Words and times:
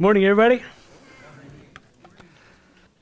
Morning, 0.00 0.24
everybody. 0.24 0.62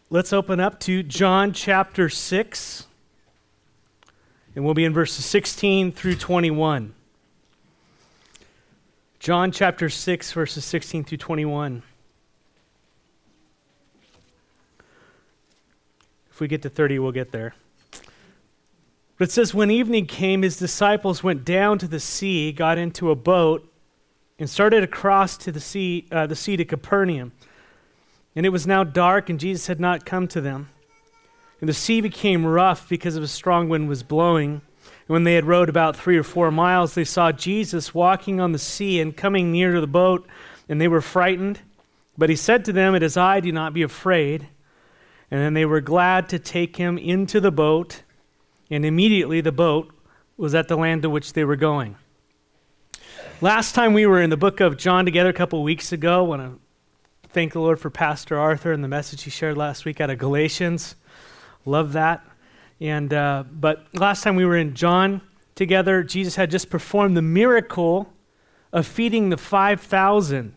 Let's 0.09 0.33
open 0.33 0.61
up 0.61 0.81
to 0.81 1.03
John 1.03 1.53
chapter 1.53 2.09
6, 2.09 2.87
and 4.55 4.65
we'll 4.65 4.73
be 4.73 4.87
in 4.87 4.95
verses 4.95 5.27
16 5.27 5.93
through 5.93 6.15
21. 6.15 6.95
John 9.19 9.53
chapter 9.53 9.91
6, 9.91 10.33
verses 10.33 10.65
16 10.65 11.05
through 11.05 11.19
21. 11.19 11.83
If 16.31 16.41
we 16.41 16.49
get 16.49 16.63
to 16.63 16.71
30, 16.71 16.99
we'll 16.99 17.13
get 17.13 17.31
there. 17.31 17.55
But 19.19 19.29
it 19.29 19.33
says, 19.33 19.53
When 19.53 19.71
evening 19.71 20.07
came, 20.07 20.41
his 20.41 20.57
disciples 20.57 21.23
went 21.23 21.45
down 21.45 21.77
to 21.77 21.87
the 21.87 22.01
sea, 22.01 22.53
got 22.53 22.79
into 22.79 23.11
a 23.11 23.15
boat, 23.15 23.71
and 24.39 24.49
started 24.49 24.83
across 24.83 25.37
to 25.39 25.53
the 25.53 25.61
sea, 25.61 26.07
uh, 26.13 26.27
the 26.27 26.37
sea 26.37 26.57
to 26.57 26.65
Capernaum. 26.65 27.33
And 28.35 28.45
it 28.45 28.51
was 28.51 28.67
now 28.67 28.85
dark, 28.85 29.31
and 29.31 29.41
Jesus 29.41 29.67
had 29.67 29.81
not 29.81 30.05
come 30.05 30.29
to 30.29 30.41
them. 30.41 30.69
And 31.61 31.69
the 31.69 31.75
sea 31.75 32.03
became 32.03 32.45
rough 32.45 32.89
because 32.89 33.17
of 33.17 33.23
a 33.23 33.29
strong 33.29 33.69
wind 33.69 33.89
was 33.89 34.03
blowing. 34.03 34.61
And 34.85 35.09
when 35.09 35.25
they 35.25 35.35
had 35.35 35.47
rowed 35.47 35.71
about 35.71 35.97
three 35.97 36.19
or 36.19 36.23
four 36.23 36.51
miles, 36.51 36.95
they 36.95 37.05
saw 37.05 37.33
Jesus 37.33 37.95
walking 37.95 38.39
on 38.39 38.53
the 38.53 38.59
sea 38.59 39.01
and 39.01 39.17
coming 39.17 39.51
near 39.51 39.73
to 39.73 39.81
the 39.81 39.87
boat, 39.87 40.27
and 40.69 40.79
they 40.81 40.89
were 40.89 41.01
frightened. 41.01 41.61
But 42.19 42.29
he 42.29 42.37
said 42.37 42.65
to 42.67 42.73
them, 42.73 42.95
It 42.95 43.03
is 43.03 43.17
I, 43.17 43.41
do 43.41 43.53
not 43.53 43.73
be 43.73 43.83
afraid. 43.83 44.49
And 45.31 45.41
then 45.41 45.55
they 45.55 45.65
were 45.65 45.81
glad 45.81 46.29
to 46.29 46.39
take 46.39 46.77
him 46.77 46.99
into 46.99 47.41
the 47.41 47.51
boat, 47.51 48.03
and 48.71 48.85
immediately 48.85 49.41
the 49.41 49.51
boat 49.51 49.93
was 50.37 50.55
at 50.55 50.69
the 50.69 50.77
land 50.77 51.03
to 51.03 51.11
which 51.11 51.33
they 51.33 51.45
were 51.45 51.57
going. 51.57 51.97
Last 53.43 53.75
time 53.75 53.93
we 53.93 54.07
were 54.07 54.23
in 54.23 54.31
the 54.31 54.37
book 54.39 54.61
of 54.61 54.79
John 54.79 55.05
together 55.05 55.29
a 55.29 55.35
couple 55.35 55.63
weeks 55.63 55.93
ago, 55.93 56.21
I 56.21 56.27
want 56.27 56.41
to 56.41 57.29
thank 57.29 57.53
the 57.53 57.61
Lord 57.61 57.79
for 57.79 57.91
Pastor 57.91 58.39
Arthur 58.39 58.73
and 58.73 58.83
the 58.83 58.89
message 58.89 59.25
he 59.25 59.31
shared 59.31 59.59
last 59.59 59.85
week 59.85 60.01
out 60.01 60.09
of 60.09 60.17
Galatians. 60.17 60.97
Love 61.67 61.93
that. 61.93 62.27
And 62.81 63.13
uh, 63.13 63.45
but 63.53 63.89
last 63.93 64.25
time 64.25 64.37
we 64.37 64.47
were 64.47 64.57
in 64.57 64.75
John 64.75 65.21
together, 65.55 66.03
Jesus 66.03 66.37
had 66.37 66.51
just 66.51 66.71
performed 66.71 67.15
the 67.15 67.21
miracle 67.21 68.11
of 68.73 68.87
feeding 68.87 69.29
the 69.29 69.37
five 69.37 69.83
thousand. 69.83 70.55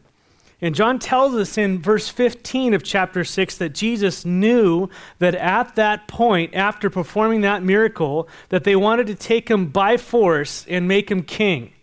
And 0.62 0.74
John 0.74 1.00
tells 1.00 1.36
us 1.36 1.58
in 1.58 1.82
verse 1.82 2.08
15 2.08 2.74
of 2.74 2.84
chapter 2.84 3.26
6 3.26 3.58
that 3.58 3.74
Jesus 3.74 4.26
knew 4.26 4.90
that 5.20 5.36
at 5.36 5.76
that 5.76 6.08
point, 6.08 6.54
after 6.54 6.90
performing 6.90 7.42
that 7.42 7.62
miracle, 7.62 8.30
that 8.50 8.64
they 8.64 8.76
wanted 8.76 9.08
to 9.08 9.16
take 9.16 9.50
him 9.50 9.68
by 9.68 9.98
force 9.98 10.66
and 10.70 10.88
make 10.88 11.12
him 11.12 11.24
king. 11.24 11.74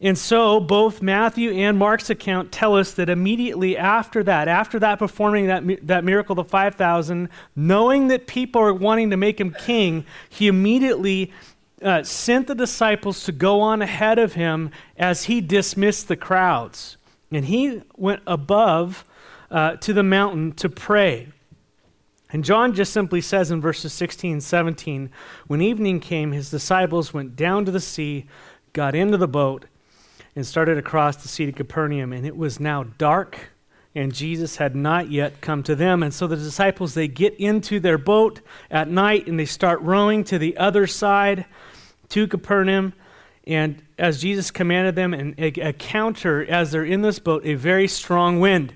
And 0.00 0.18
so, 0.18 0.60
both 0.60 1.00
Matthew 1.00 1.52
and 1.52 1.78
Mark's 1.78 2.10
account 2.10 2.52
tell 2.52 2.76
us 2.76 2.92
that 2.94 3.08
immediately 3.08 3.78
after 3.78 4.22
that, 4.24 4.46
after 4.46 4.78
that 4.80 4.98
performing 4.98 5.46
that, 5.46 5.86
that 5.86 6.04
miracle, 6.04 6.34
the 6.34 6.44
5,000, 6.44 7.30
knowing 7.54 8.08
that 8.08 8.26
people 8.26 8.60
are 8.60 8.74
wanting 8.74 9.08
to 9.08 9.16
make 9.16 9.40
him 9.40 9.52
king, 9.52 10.04
he 10.28 10.48
immediately 10.48 11.32
uh, 11.82 12.02
sent 12.02 12.46
the 12.46 12.54
disciples 12.54 13.24
to 13.24 13.32
go 13.32 13.62
on 13.62 13.80
ahead 13.80 14.18
of 14.18 14.34
him 14.34 14.70
as 14.98 15.24
he 15.24 15.40
dismissed 15.40 16.08
the 16.08 16.16
crowds. 16.16 16.98
And 17.30 17.46
he 17.46 17.82
went 17.96 18.22
above 18.26 19.04
uh, 19.50 19.76
to 19.76 19.94
the 19.94 20.02
mountain 20.02 20.52
to 20.52 20.68
pray. 20.68 21.28
And 22.30 22.44
John 22.44 22.74
just 22.74 22.92
simply 22.92 23.22
says 23.22 23.50
in 23.50 23.62
verses 23.62 23.94
16 23.94 24.32
and 24.32 24.42
17 24.42 25.10
when 25.46 25.62
evening 25.62 26.00
came, 26.00 26.32
his 26.32 26.50
disciples 26.50 27.14
went 27.14 27.34
down 27.34 27.64
to 27.64 27.70
the 27.70 27.80
sea, 27.80 28.26
got 28.72 28.94
into 28.94 29.16
the 29.16 29.28
boat, 29.28 29.64
and 30.36 30.46
started 30.46 30.76
across 30.76 31.16
the 31.16 31.28
sea 31.28 31.46
to 31.46 31.52
Capernaum. 31.52 32.12
And 32.12 32.26
it 32.26 32.36
was 32.36 32.60
now 32.60 32.84
dark, 32.84 33.50
and 33.94 34.14
Jesus 34.14 34.56
had 34.56 34.76
not 34.76 35.10
yet 35.10 35.40
come 35.40 35.62
to 35.62 35.74
them. 35.74 36.02
And 36.02 36.12
so 36.12 36.26
the 36.26 36.36
disciples, 36.36 36.92
they 36.92 37.08
get 37.08 37.34
into 37.40 37.80
their 37.80 37.96
boat 37.96 38.42
at 38.70 38.88
night 38.88 39.26
and 39.26 39.40
they 39.40 39.46
start 39.46 39.80
rowing 39.80 40.22
to 40.24 40.38
the 40.38 40.58
other 40.58 40.86
side 40.86 41.46
to 42.10 42.28
Capernaum. 42.28 42.92
And 43.46 43.82
as 43.98 44.20
Jesus 44.20 44.50
commanded 44.50 44.94
them, 44.94 45.14
and 45.14 45.34
a, 45.38 45.68
a 45.68 45.72
counter, 45.72 46.44
as 46.44 46.72
they're 46.72 46.84
in 46.84 47.00
this 47.00 47.18
boat, 47.18 47.46
a 47.46 47.54
very 47.54 47.88
strong 47.88 48.38
wind. 48.38 48.74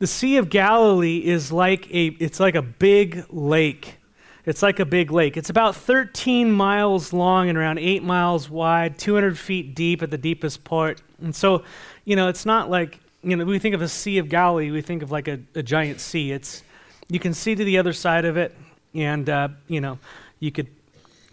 The 0.00 0.06
Sea 0.08 0.38
of 0.38 0.48
Galilee 0.48 1.18
is 1.18 1.52
like 1.52 1.86
a, 1.94 2.06
it's 2.18 2.40
like 2.40 2.56
a 2.56 2.62
big 2.62 3.24
lake. 3.30 3.99
It's 4.46 4.62
like 4.62 4.80
a 4.80 4.84
big 4.84 5.10
lake. 5.10 5.36
It's 5.36 5.50
about 5.50 5.76
13 5.76 6.50
miles 6.50 7.12
long 7.12 7.48
and 7.48 7.58
around 7.58 7.78
8 7.78 8.02
miles 8.02 8.48
wide, 8.48 8.98
200 8.98 9.38
feet 9.38 9.74
deep 9.74 10.02
at 10.02 10.10
the 10.10 10.18
deepest 10.18 10.64
part. 10.64 11.02
And 11.20 11.34
so, 11.34 11.64
you 12.04 12.16
know, 12.16 12.28
it's 12.28 12.46
not 12.46 12.70
like, 12.70 12.98
you 13.22 13.36
know, 13.36 13.44
we 13.44 13.58
think 13.58 13.74
of 13.74 13.80
the 13.80 13.88
Sea 13.88 14.18
of 14.18 14.28
Galilee, 14.28 14.70
we 14.70 14.80
think 14.80 15.02
of 15.02 15.10
like 15.10 15.28
a, 15.28 15.40
a 15.54 15.62
giant 15.62 16.00
sea. 16.00 16.32
It's, 16.32 16.62
you 17.08 17.18
can 17.18 17.34
see 17.34 17.54
to 17.54 17.64
the 17.64 17.78
other 17.78 17.92
side 17.92 18.24
of 18.24 18.36
it, 18.36 18.56
and, 18.94 19.28
uh, 19.28 19.48
you 19.68 19.80
know, 19.80 19.98
you 20.38 20.50
could 20.50 20.68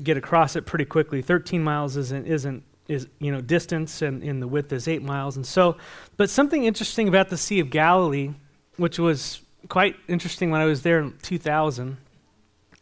get 0.03 0.17
across 0.17 0.56
it 0.56 0.66
pretty 0.66 0.85
quickly. 0.85 1.22
13 1.22 1.63
miles 1.63 1.96
isn't, 1.96 2.28
isn't 2.28 2.63
is, 2.88 3.07
you 3.19 3.31
know, 3.31 3.41
distance, 3.41 4.01
and, 4.01 4.23
and 4.23 4.41
the 4.41 4.47
width 4.47 4.72
is 4.72 4.88
8 4.88 5.01
miles. 5.01 5.35
And 5.35 5.46
so, 5.46 5.78
but 6.16 6.29
something 6.29 6.66
interesting 6.66 7.07
about 7.07 7.29
the 7.29 7.38
Sea 7.38 7.59
of 7.59 7.69
Galilee, 7.69 8.31
which 8.78 9.00
was 9.00 9.41
quite 9.69 9.96
interesting 10.07 10.51
when 10.51 10.62
I 10.62 10.66
was 10.66 10.84
there 10.84 11.00
in 11.00 11.17
2000, 11.22 11.97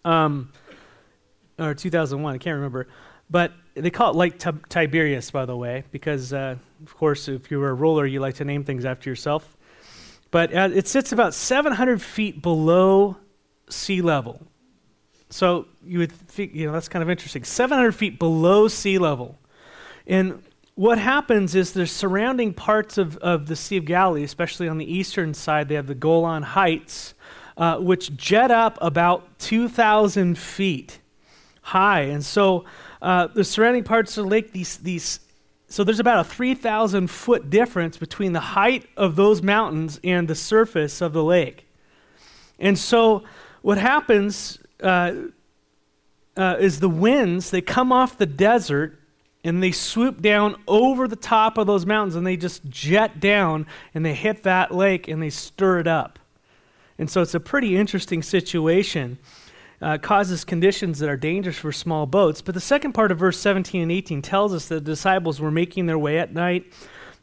um, 0.05 0.51
or 1.59 1.73
2001, 1.73 2.33
I 2.33 2.37
can't 2.37 2.55
remember. 2.55 2.87
But 3.29 3.53
they 3.73 3.89
call 3.89 4.11
it 4.11 4.15
Lake 4.15 4.39
T- 4.39 4.51
by 5.31 5.45
the 5.45 5.57
way, 5.57 5.83
because, 5.91 6.31
uh, 6.31 6.55
of 6.83 6.95
course, 6.95 7.27
if 7.27 7.49
you 7.51 7.59
were 7.59 7.69
a 7.69 7.73
ruler, 7.73 8.05
you 8.05 8.19
like 8.19 8.35
to 8.35 8.45
name 8.45 8.63
things 8.63 8.85
after 8.85 9.09
yourself. 9.09 9.57
But 10.31 10.53
uh, 10.53 10.69
it 10.73 10.87
sits 10.87 11.11
about 11.11 11.33
700 11.33 12.01
feet 12.01 12.41
below 12.41 13.17
sea 13.69 14.01
level. 14.01 14.45
So 15.29 15.67
you 15.83 15.99
would 15.99 16.11
think, 16.11 16.53
you 16.53 16.67
know, 16.67 16.73
that's 16.73 16.87
kind 16.87 17.01
of 17.03 17.09
interesting. 17.09 17.43
700 17.43 17.93
feet 17.93 18.19
below 18.19 18.67
sea 18.67 18.97
level. 18.99 19.39
And 20.07 20.43
what 20.75 20.99
happens 20.99 21.55
is 21.55 21.73
the 21.73 21.87
surrounding 21.87 22.53
parts 22.53 22.97
of, 22.97 23.17
of 23.17 23.47
the 23.47 23.55
Sea 23.55 23.77
of 23.77 23.85
Galilee, 23.85 24.23
especially 24.23 24.67
on 24.67 24.77
the 24.77 24.93
eastern 24.93 25.33
side, 25.33 25.67
they 25.67 25.75
have 25.75 25.87
the 25.87 25.95
Golan 25.95 26.43
Heights, 26.43 27.13
uh, 27.57 27.77
which 27.77 28.15
jet 28.15 28.51
up 28.51 28.77
about 28.81 29.39
2,000 29.39 30.37
feet 30.37 30.99
high. 31.61 32.01
And 32.01 32.23
so 32.23 32.65
uh, 33.01 33.27
the 33.27 33.43
surrounding 33.43 33.83
parts 33.83 34.17
of 34.17 34.25
the 34.25 34.29
lake, 34.29 34.51
these, 34.51 34.77
these, 34.77 35.19
so 35.67 35.83
there's 35.83 35.99
about 35.99 36.19
a 36.19 36.29
3,000 36.29 37.09
foot 37.09 37.49
difference 37.49 37.97
between 37.97 38.33
the 38.33 38.39
height 38.39 38.87
of 38.97 39.15
those 39.15 39.41
mountains 39.41 39.99
and 40.03 40.27
the 40.27 40.35
surface 40.35 41.01
of 41.01 41.13
the 41.13 41.23
lake. 41.23 41.65
And 42.59 42.77
so 42.77 43.23
what 43.61 43.77
happens 43.77 44.59
uh, 44.81 45.13
uh, 46.37 46.57
is 46.59 46.79
the 46.79 46.89
winds, 46.89 47.49
they 47.51 47.61
come 47.61 47.91
off 47.91 48.17
the 48.17 48.25
desert 48.25 48.99
and 49.43 49.61
they 49.61 49.71
swoop 49.71 50.21
down 50.21 50.55
over 50.67 51.07
the 51.07 51.15
top 51.15 51.57
of 51.57 51.67
those 51.67 51.85
mountains 51.85 52.15
and 52.15 52.25
they 52.25 52.37
just 52.37 52.67
jet 52.69 53.19
down 53.19 53.65
and 53.93 54.05
they 54.05 54.13
hit 54.13 54.43
that 54.43 54.73
lake 54.73 55.07
and 55.07 55.21
they 55.21 55.29
stir 55.29 55.79
it 55.79 55.87
up. 55.87 56.19
And 56.97 57.09
so 57.09 57.21
it's 57.21 57.35
a 57.35 57.39
pretty 57.39 57.75
interesting 57.77 58.23
situation. 58.23 59.19
Uh, 59.81 59.97
causes 59.97 60.45
conditions 60.45 60.99
that 60.99 61.09
are 61.09 61.17
dangerous 61.17 61.57
for 61.57 61.71
small 61.71 62.05
boats. 62.05 62.41
But 62.41 62.55
the 62.55 62.61
second 62.61 62.93
part 62.93 63.11
of 63.11 63.19
verse 63.19 63.37
17 63.37 63.81
and 63.81 63.91
18 63.91 64.21
tells 64.21 64.53
us 64.53 64.69
that 64.69 64.85
the 64.85 64.91
disciples 64.91 65.41
were 65.41 65.51
making 65.51 65.85
their 65.85 65.99
way 65.99 66.17
at 66.17 66.33
night, 66.33 66.71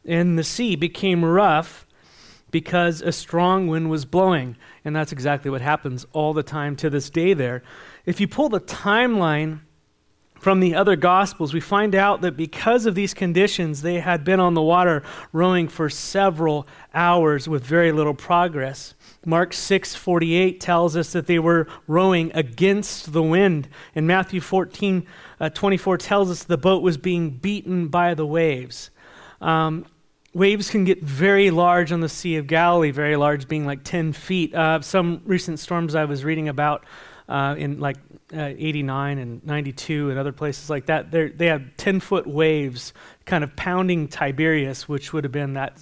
and 0.05 0.38
the 0.38 0.44
sea 0.44 0.77
became 0.77 1.25
rough 1.25 1.87
because 2.50 3.00
a 3.00 3.11
strong 3.11 3.66
wind 3.66 3.91
was 3.91 4.05
blowing. 4.05 4.56
And 4.84 4.94
that's 4.94 5.11
exactly 5.11 5.50
what 5.50 5.62
happens 5.62 6.06
all 6.12 6.32
the 6.34 6.43
time 6.43 6.77
to 6.77 6.91
this 6.91 7.11
day 7.11 7.34
there. 7.34 7.62
If 8.06 8.21
you 8.21 8.28
pull 8.28 8.49
the 8.49 8.61
timeline 8.61 9.61
from 10.38 10.61
the 10.61 10.75
other 10.75 10.94
gospels, 10.94 11.55
we 11.55 11.61
find 11.61 11.94
out 11.94 12.21
that 12.21 12.37
because 12.37 12.84
of 12.84 12.94
these 12.94 13.15
conditions, 13.15 13.82
they 13.82 14.00
had 14.00 14.25
been 14.25 14.41
on 14.41 14.55
the 14.55 14.62
water 14.62 15.03
rowing 15.32 15.69
for 15.69 15.88
several 15.88 16.66
hours 16.93 17.49
with 17.49 17.65
very 17.65 17.93
little 17.93 18.14
progress. 18.14 18.94
Mark 19.25 19.53
6:48 19.53 20.59
tells 20.61 20.97
us 20.97 21.13
that 21.13 21.27
they 21.27 21.39
were 21.39 21.69
rowing 21.87 22.33
against 22.35 23.13
the 23.13 23.23
wind, 23.23 23.69
and 23.95 24.07
Matthew 24.07 24.41
14 24.41 25.07
uh, 25.41 25.49
24 25.51 25.99
tells 25.99 26.31
us 26.31 26.45
the 26.45 26.57
boat 26.57 26.83
was 26.83 26.97
being 26.97 27.31
beaten 27.31 27.89
by 27.89 28.15
the 28.15 28.27
waves. 28.27 28.91
Um, 29.41 29.87
waves 30.35 30.71
can 30.71 30.85
get 30.85 31.03
very 31.03 31.51
large 31.51 31.93
on 31.93 32.01
the 32.01 32.09
Sea 32.09 32.37
of 32.37 32.47
Galilee, 32.47 32.91
very 32.91 33.17
large, 33.17 33.49
being 33.49 33.67
like 33.67 33.85
10 33.85 34.13
feet. 34.13 34.55
Uh, 34.55 34.81
some 34.81 35.23
recent 35.25 35.59
storms 35.59 35.95
I 35.95 36.05
was 36.05 36.25
reading 36.25 36.49
about 36.49 36.85
uh, 37.29 37.55
in 37.57 37.81
like 37.81 37.97
uh, 38.35 38.53
89 38.57 39.19
and 39.19 39.45
92 39.45 40.11
and 40.11 40.19
other 40.19 40.33
places 40.33 40.69
like 40.69 40.87
that, 40.87 41.11
they 41.11 41.47
had 41.47 41.77
10 41.79 42.01
foot 42.01 42.27
waves 42.27 42.93
kind 43.25 43.45
of 43.45 43.55
pounding 43.57 44.09
Tiberias, 44.09 44.89
which 44.89 45.13
would 45.13 45.25
have 45.25 45.33
been 45.33 45.55
that, 45.55 45.77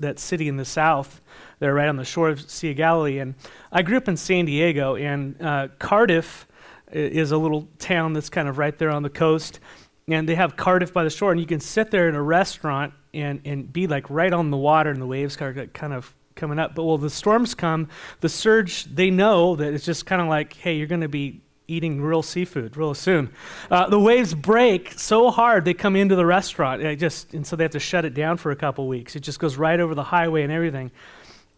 that 0.00 0.18
city 0.18 0.48
in 0.48 0.56
the 0.56 0.64
south 0.64 1.20
there 1.58 1.74
right 1.74 1.88
on 1.88 1.96
the 1.96 2.04
shore 2.04 2.28
of 2.28 2.50
Sea 2.50 2.70
of 2.70 2.76
Galilee. 2.76 3.18
And 3.18 3.34
I 3.72 3.82
grew 3.82 3.96
up 3.96 4.08
in 4.08 4.16
San 4.16 4.44
Diego, 4.44 4.96
and 4.96 5.40
uh, 5.40 5.68
Cardiff 5.78 6.46
is 6.92 7.32
a 7.32 7.38
little 7.38 7.68
town 7.78 8.12
that's 8.12 8.28
kind 8.28 8.48
of 8.48 8.58
right 8.58 8.76
there 8.78 8.90
on 8.90 9.02
the 9.02 9.10
coast. 9.10 9.60
And 10.08 10.28
they 10.28 10.36
have 10.36 10.56
Cardiff 10.56 10.92
by 10.92 11.04
the 11.04 11.10
shore, 11.10 11.32
and 11.32 11.40
you 11.40 11.46
can 11.46 11.60
sit 11.60 11.90
there 11.90 12.08
in 12.08 12.14
a 12.14 12.22
restaurant 12.22 12.94
and, 13.12 13.40
and 13.44 13.72
be 13.72 13.86
like 13.86 14.08
right 14.08 14.32
on 14.32 14.50
the 14.50 14.56
water, 14.56 14.90
and 14.90 15.00
the 15.00 15.06
waves 15.06 15.40
are 15.40 15.66
kind 15.66 15.92
of 15.92 16.14
coming 16.36 16.58
up. 16.58 16.74
But 16.74 16.84
well, 16.84 16.98
the 16.98 17.10
storms 17.10 17.54
come, 17.54 17.88
the 18.20 18.28
surge, 18.28 18.84
they 18.84 19.10
know 19.10 19.56
that 19.56 19.72
it's 19.72 19.84
just 19.84 20.06
kind 20.06 20.22
of 20.22 20.28
like, 20.28 20.52
hey, 20.52 20.76
you're 20.76 20.86
going 20.86 21.00
to 21.00 21.08
be 21.08 21.40
eating 21.68 22.00
real 22.00 22.22
seafood 22.22 22.76
real 22.76 22.94
soon. 22.94 23.30
Uh, 23.70 23.88
the 23.88 23.98
waves 23.98 24.34
break 24.34 24.92
so 24.92 25.30
hard 25.30 25.64
they 25.64 25.74
come 25.74 25.96
into 25.96 26.14
the 26.14 26.26
restaurant. 26.26 26.82
It 26.82 26.96
just 26.96 27.34
and 27.34 27.46
so 27.46 27.56
they 27.56 27.64
have 27.64 27.72
to 27.72 27.80
shut 27.80 28.04
it 28.04 28.14
down 28.14 28.36
for 28.36 28.50
a 28.50 28.56
couple 28.56 28.86
weeks. 28.86 29.16
It 29.16 29.20
just 29.20 29.40
goes 29.40 29.56
right 29.56 29.80
over 29.80 29.94
the 29.94 30.04
highway 30.04 30.42
and 30.42 30.52
everything. 30.52 30.90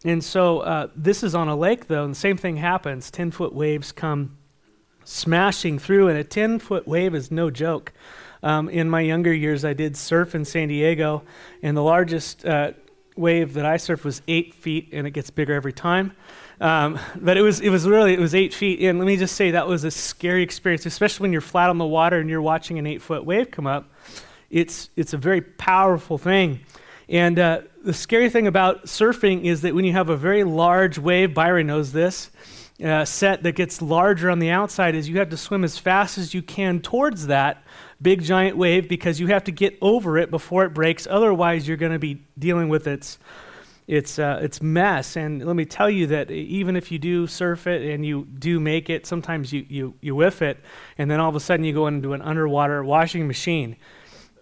And 0.03 0.23
so 0.23 0.59
uh, 0.59 0.87
this 0.95 1.23
is 1.23 1.35
on 1.35 1.47
a 1.47 1.55
lake 1.55 1.87
though, 1.87 2.03
and 2.03 2.13
the 2.13 2.19
same 2.19 2.37
thing 2.37 2.57
happens. 2.57 3.11
Ten 3.11 3.31
foot 3.31 3.53
waves 3.53 3.91
come 3.91 4.37
smashing 5.03 5.79
through, 5.79 6.07
and 6.07 6.17
a 6.17 6.23
ten 6.23 6.59
foot 6.59 6.87
wave 6.87 7.13
is 7.15 7.31
no 7.31 7.49
joke. 7.49 7.93
Um, 8.41 8.69
in 8.69 8.89
my 8.89 9.01
younger 9.01 9.33
years, 9.33 9.65
I 9.65 9.73
did 9.73 9.97
surf 9.97 10.33
in 10.33 10.45
San 10.45 10.69
Diego, 10.69 11.23
and 11.61 11.75
the 11.75 11.83
largest 11.83 12.45
uh, 12.45 12.71
wave 13.17 13.53
that 13.53 13.65
I 13.65 13.75
surfed 13.75 14.05
was 14.05 14.21
eight 14.27 14.53
feet, 14.53 14.89
and 14.93 15.05
it 15.05 15.11
gets 15.11 15.29
bigger 15.29 15.53
every 15.53 15.73
time. 15.73 16.13
Um, 16.61 16.99
but 17.15 17.37
it 17.37 17.41
was, 17.41 17.59
it 17.59 17.69
was 17.69 17.87
really, 17.87 18.13
it 18.13 18.19
was 18.19 18.33
eight 18.33 18.53
feet. 18.53 18.81
And 18.81 18.97
let 18.97 19.05
me 19.05 19.17
just 19.17 19.35
say, 19.35 19.51
that 19.51 19.67
was 19.67 19.83
a 19.83 19.91
scary 19.91 20.43
experience, 20.43 20.85
especially 20.85 21.25
when 21.25 21.31
you're 21.31 21.41
flat 21.41 21.69
on 21.69 21.77
the 21.77 21.85
water 21.85 22.19
and 22.19 22.29
you're 22.29 22.41
watching 22.41 22.79
an 22.79 22.87
eight 22.87 23.01
foot 23.01 23.25
wave 23.25 23.51
come 23.51 23.67
up. 23.67 23.91
It's, 24.49 24.89
it's 24.95 25.13
a 25.13 25.17
very 25.17 25.41
powerful 25.41 26.17
thing. 26.17 26.61
And 27.09 27.39
uh, 27.39 27.61
the 27.83 27.93
scary 27.93 28.29
thing 28.29 28.45
about 28.45 28.85
surfing 28.85 29.43
is 29.43 29.61
that 29.61 29.73
when 29.73 29.83
you 29.83 29.93
have 29.93 30.09
a 30.09 30.15
very 30.15 30.43
large 30.43 30.99
wave, 30.99 31.33
Byron 31.33 31.67
knows 31.67 31.91
this, 31.91 32.29
uh, 32.83 33.03
set 33.03 33.41
that 33.43 33.53
gets 33.53 33.81
larger 33.81 34.29
on 34.29 34.39
the 34.39 34.51
outside, 34.51 34.93
is 34.93 35.09
you 35.09 35.17
have 35.17 35.29
to 35.29 35.37
swim 35.37 35.63
as 35.63 35.77
fast 35.77 36.17
as 36.19 36.33
you 36.33 36.43
can 36.43 36.79
towards 36.79 37.27
that 37.27 37.63
big 38.01 38.21
giant 38.21 38.55
wave 38.57 38.87
because 38.87 39.19
you 39.19 39.27
have 39.27 39.43
to 39.45 39.51
get 39.51 39.77
over 39.81 40.17
it 40.17 40.29
before 40.29 40.63
it 40.65 40.73
breaks. 40.73 41.07
Otherwise, 41.09 41.67
you're 41.67 41.77
going 41.77 41.91
to 41.91 41.99
be 41.99 42.21
dealing 42.37 42.69
with 42.69 42.87
its 42.87 43.17
its 43.87 44.19
uh, 44.19 44.39
its 44.41 44.61
mess. 44.61 45.17
And 45.17 45.43
let 45.43 45.55
me 45.55 45.65
tell 45.65 45.89
you 45.89 46.05
that 46.07 46.29
even 46.29 46.75
if 46.75 46.91
you 46.91 46.99
do 46.99 47.25
surf 47.25 47.65
it 47.65 47.81
and 47.91 48.05
you 48.05 48.25
do 48.37 48.59
make 48.59 48.89
it, 48.89 49.07
sometimes 49.07 49.51
you 49.51 49.65
you 49.67 49.95
you 49.99 50.15
whiff 50.15 50.43
it, 50.43 50.59
and 50.99 51.09
then 51.09 51.19
all 51.19 51.29
of 51.29 51.35
a 51.35 51.39
sudden 51.39 51.65
you 51.65 51.73
go 51.73 51.87
into 51.87 52.13
an 52.13 52.21
underwater 52.21 52.83
washing 52.83 53.27
machine. 53.27 53.75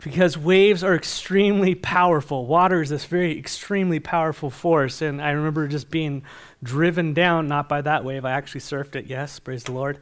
Because 0.04 0.38
waves 0.38 0.84
are 0.84 0.96
extremely 0.96 1.74
powerful. 1.74 2.46
Water 2.46 2.82
is 2.82 2.90
this 2.90 3.06
very 3.06 3.38
extremely 3.38 4.00
powerful 4.00 4.50
force. 4.50 5.02
And 5.02 5.22
I 5.22 5.32
remember 5.32 5.68
just 5.68 5.90
being 5.90 6.24
driven 6.62 7.14
down, 7.14 7.48
not 7.48 7.68
by 7.68 7.82
that 7.82 8.04
wave. 8.04 8.24
I 8.24 8.32
actually 8.32 8.62
surfed 8.62 8.96
it, 8.96 9.08
yes, 9.08 9.40
praise 9.40 9.64
the 9.64 9.72
Lord. 9.72 10.00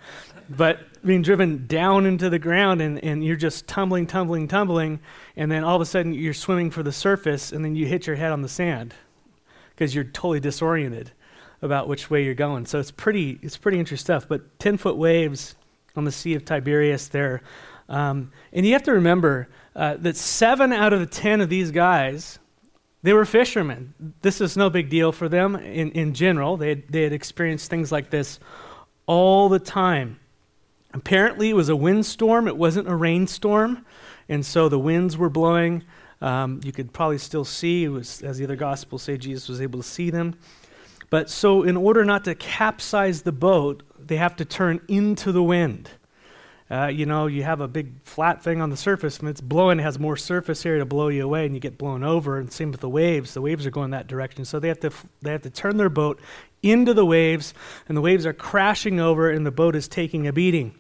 But 0.50 1.02
being 1.02 1.22
driven 1.22 1.66
down 1.66 2.06
into 2.06 2.30
the 2.30 2.40
ground 2.40 2.82
and, 2.82 3.02
and 3.04 3.24
you're 3.24 3.36
just 3.36 3.68
tumbling, 3.68 4.06
tumbling, 4.06 4.48
tumbling. 4.48 5.00
And 5.36 5.52
then 5.52 5.64
all 5.64 5.76
of 5.76 5.82
a 5.82 5.86
sudden 5.86 6.14
you're 6.14 6.34
swimming 6.34 6.72
for 6.72 6.84
the 6.84 6.92
surface 6.92 7.52
and 7.52 7.64
then 7.64 7.76
you 7.76 7.86
hit 7.86 8.06
your 8.06 8.16
head 8.18 8.32
on 8.32 8.42
the 8.42 8.50
sand 8.50 8.94
because 9.70 9.96
you're 9.96 10.04
totally 10.04 10.40
disoriented 10.40 11.12
about 11.62 11.88
which 11.88 12.10
way 12.10 12.24
you're 12.24 12.34
going. 12.34 12.66
So 12.66 12.80
it's 12.80 12.92
pretty, 12.92 13.40
it's 13.42 13.58
pretty 13.58 13.80
interesting 13.80 14.04
stuff. 14.06 14.28
But 14.28 14.60
10 14.60 14.78
foot 14.78 14.98
waves 14.98 15.56
on 15.96 16.06
the 16.06 16.12
Sea 16.12 16.36
of 16.36 16.46
Tiberias 16.46 17.10
there. 17.10 17.42
Um, 17.88 18.32
and 18.52 18.66
you 18.66 18.74
have 18.74 18.84
to 18.84 18.94
remember 18.94 19.50
uh, 19.76 19.96
that 20.00 20.18
seven 20.18 20.74
out 20.74 20.94
of 20.94 21.00
the 21.00 21.06
10 21.06 21.42
of 21.42 21.50
these 21.50 21.72
guys 21.72 22.40
they 23.06 23.14
were 23.14 23.26
fishermen. 23.26 23.94
This 24.24 24.42
is 24.42 24.58
no 24.58 24.72
big 24.72 24.90
deal 24.90 25.12
for 25.12 25.30
them 25.30 25.56
in, 25.56 25.92
in 25.92 26.16
general. 26.16 26.58
They 26.58 26.70
had, 26.70 26.88
they 26.90 27.04
had 27.04 27.14
experienced 27.14 27.70
things 27.70 27.92
like 27.92 28.10
this 28.10 28.40
all 29.06 29.48
the 29.48 29.60
time. 29.60 30.20
Apparently, 30.92 31.52
it 31.52 31.56
was 31.56 31.70
a 31.70 31.76
windstorm, 31.76 32.48
it 32.48 32.58
wasn't 32.58 32.88
a 32.88 32.96
rainstorm. 32.96 33.86
And 34.28 34.44
so 34.44 34.70
the 34.70 34.80
winds 34.80 35.18
were 35.18 35.30
blowing. 35.30 35.84
Um, 36.20 36.62
you 36.64 36.72
could 36.72 36.94
probably 36.94 37.20
still 37.20 37.46
see, 37.46 37.88
was, 37.88 38.24
as 38.24 38.40
the 38.40 38.44
other 38.46 38.56
gospels 38.56 39.04
say, 39.04 39.18
Jesus 39.18 39.50
was 39.50 39.62
able 39.62 39.80
to 39.80 39.88
see 39.88 40.10
them. 40.10 40.34
But 41.12 41.30
so, 41.30 41.62
in 41.62 41.78
order 41.78 42.04
not 42.06 42.24
to 42.24 42.34
capsize 42.34 43.22
the 43.22 43.32
boat, 43.32 43.84
they 44.00 44.18
have 44.18 44.36
to 44.38 44.46
turn 44.46 44.82
into 44.88 45.32
the 45.32 45.44
wind. 45.44 45.92
Uh, 46.75 46.88
you 46.88 47.06
know, 47.06 47.27
you 47.27 47.42
have 47.42 47.62
a 47.62 47.69
big 47.69 47.94
flat 48.04 48.44
thing 48.44 48.60
on 48.60 48.69
the 48.69 48.75
surface, 48.75 49.19
and 49.19 49.30
it's 49.30 49.39
blowing, 49.39 49.80
it 49.80 49.83
has 49.83 49.98
more 49.98 50.18
surface 50.18 50.66
area 50.66 50.80
to 50.80 50.86
blow 50.86 51.07
you 51.07 51.24
away, 51.24 51.45
and 51.45 51.56
you 51.56 51.62
get 51.62 51.77
blown 51.77 52.04
over. 52.04 52.38
And 52.38 52.51
same 52.51 52.69
with 52.69 52.81
the 52.81 52.89
waves; 52.89 53.33
the 53.33 53.39
waves 53.39 53.66
are 53.66 53.72
going 53.72 53.92
that 53.92 54.07
direction, 54.07 54.44
so 54.44 54.60
they 54.60 54.68
have 54.68 54.81
to 54.81 54.92
they 55.22 55.31
have 55.31 55.44
to 55.44 55.50
turn 55.50 55.77
their 55.77 55.89
boat 55.89 56.19
into 56.62 56.94
the 56.94 57.06
waves, 57.06 57.54
and 57.88 57.95
the 57.95 58.01
waves 58.01 58.25
are 58.25 58.33
crashing 58.33 59.00
over, 59.00 59.30
and 59.30 59.45
the 59.45 59.51
boat 59.51 59.74
is 59.74 59.88
taking 59.88 60.27
a 60.27 60.33
beating. 60.33 60.75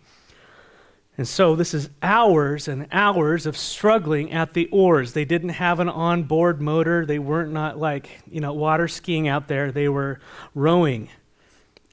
And 1.17 1.25
so 1.25 1.55
this 1.55 1.73
is 1.73 1.89
hours 2.01 2.67
and 2.67 2.87
hours 2.91 3.45
of 3.45 3.55
struggling 3.55 4.33
at 4.33 4.53
the 4.53 4.67
oars. 4.67 5.13
They 5.13 5.23
didn't 5.23 5.49
have 5.49 5.79
an 5.79 5.87
onboard 5.87 6.61
motor. 6.61 7.05
They 7.05 7.19
weren't 7.19 7.53
not 7.53 7.79
like, 7.79 8.09
you 8.29 8.41
know, 8.41 8.51
water 8.51 8.89
skiing 8.89 9.29
out 9.29 9.47
there. 9.47 9.71
They 9.71 9.87
were 9.87 10.19
rowing 10.53 11.07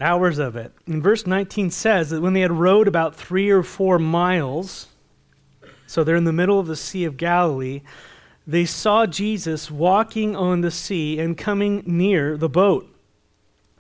hours 0.03 0.39
of 0.39 0.57
it. 0.57 0.73
And 0.87 1.03
verse 1.03 1.27
19 1.27 1.71
says 1.71 2.11
that 2.11 2.21
when 2.21 2.35
they 2.35 2.41
had 2.41 2.53
rowed 2.53 2.89
about 2.89 3.17
three 3.17 3.51
or 3.51 3.63
four 3.63 3.99
miles, 3.99 4.89
so 5.87 6.05
they're 6.05 6.17
in 6.17 6.25
the 6.25 6.33
middle 6.33 6.59
of 6.59 6.67
the 6.67 6.77
Sea 6.77 7.05
of 7.05 7.17
Galilee, 7.17 7.83
they 8.47 8.65
saw 8.65 9.07
Jesus 9.07 9.71
walking 9.71 10.35
on 10.37 10.61
the 10.61 10.71
sea 10.71 11.19
and 11.19 11.39
coming 11.39 11.83
near 11.87 12.37
the 12.37 12.49
boat. 12.49 12.89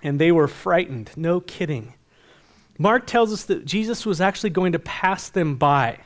And 0.02 0.18
they 0.18 0.32
were 0.32 0.48
frightened. 0.48 1.10
No 1.16 1.40
kidding. 1.40 1.94
Mark 2.78 3.06
tells 3.06 3.32
us 3.32 3.44
that 3.44 3.64
Jesus 3.64 4.06
was 4.06 4.20
actually 4.20 4.50
going 4.50 4.72
to 4.72 4.78
pass 4.78 5.28
them 5.28 5.56
by. 5.56 5.98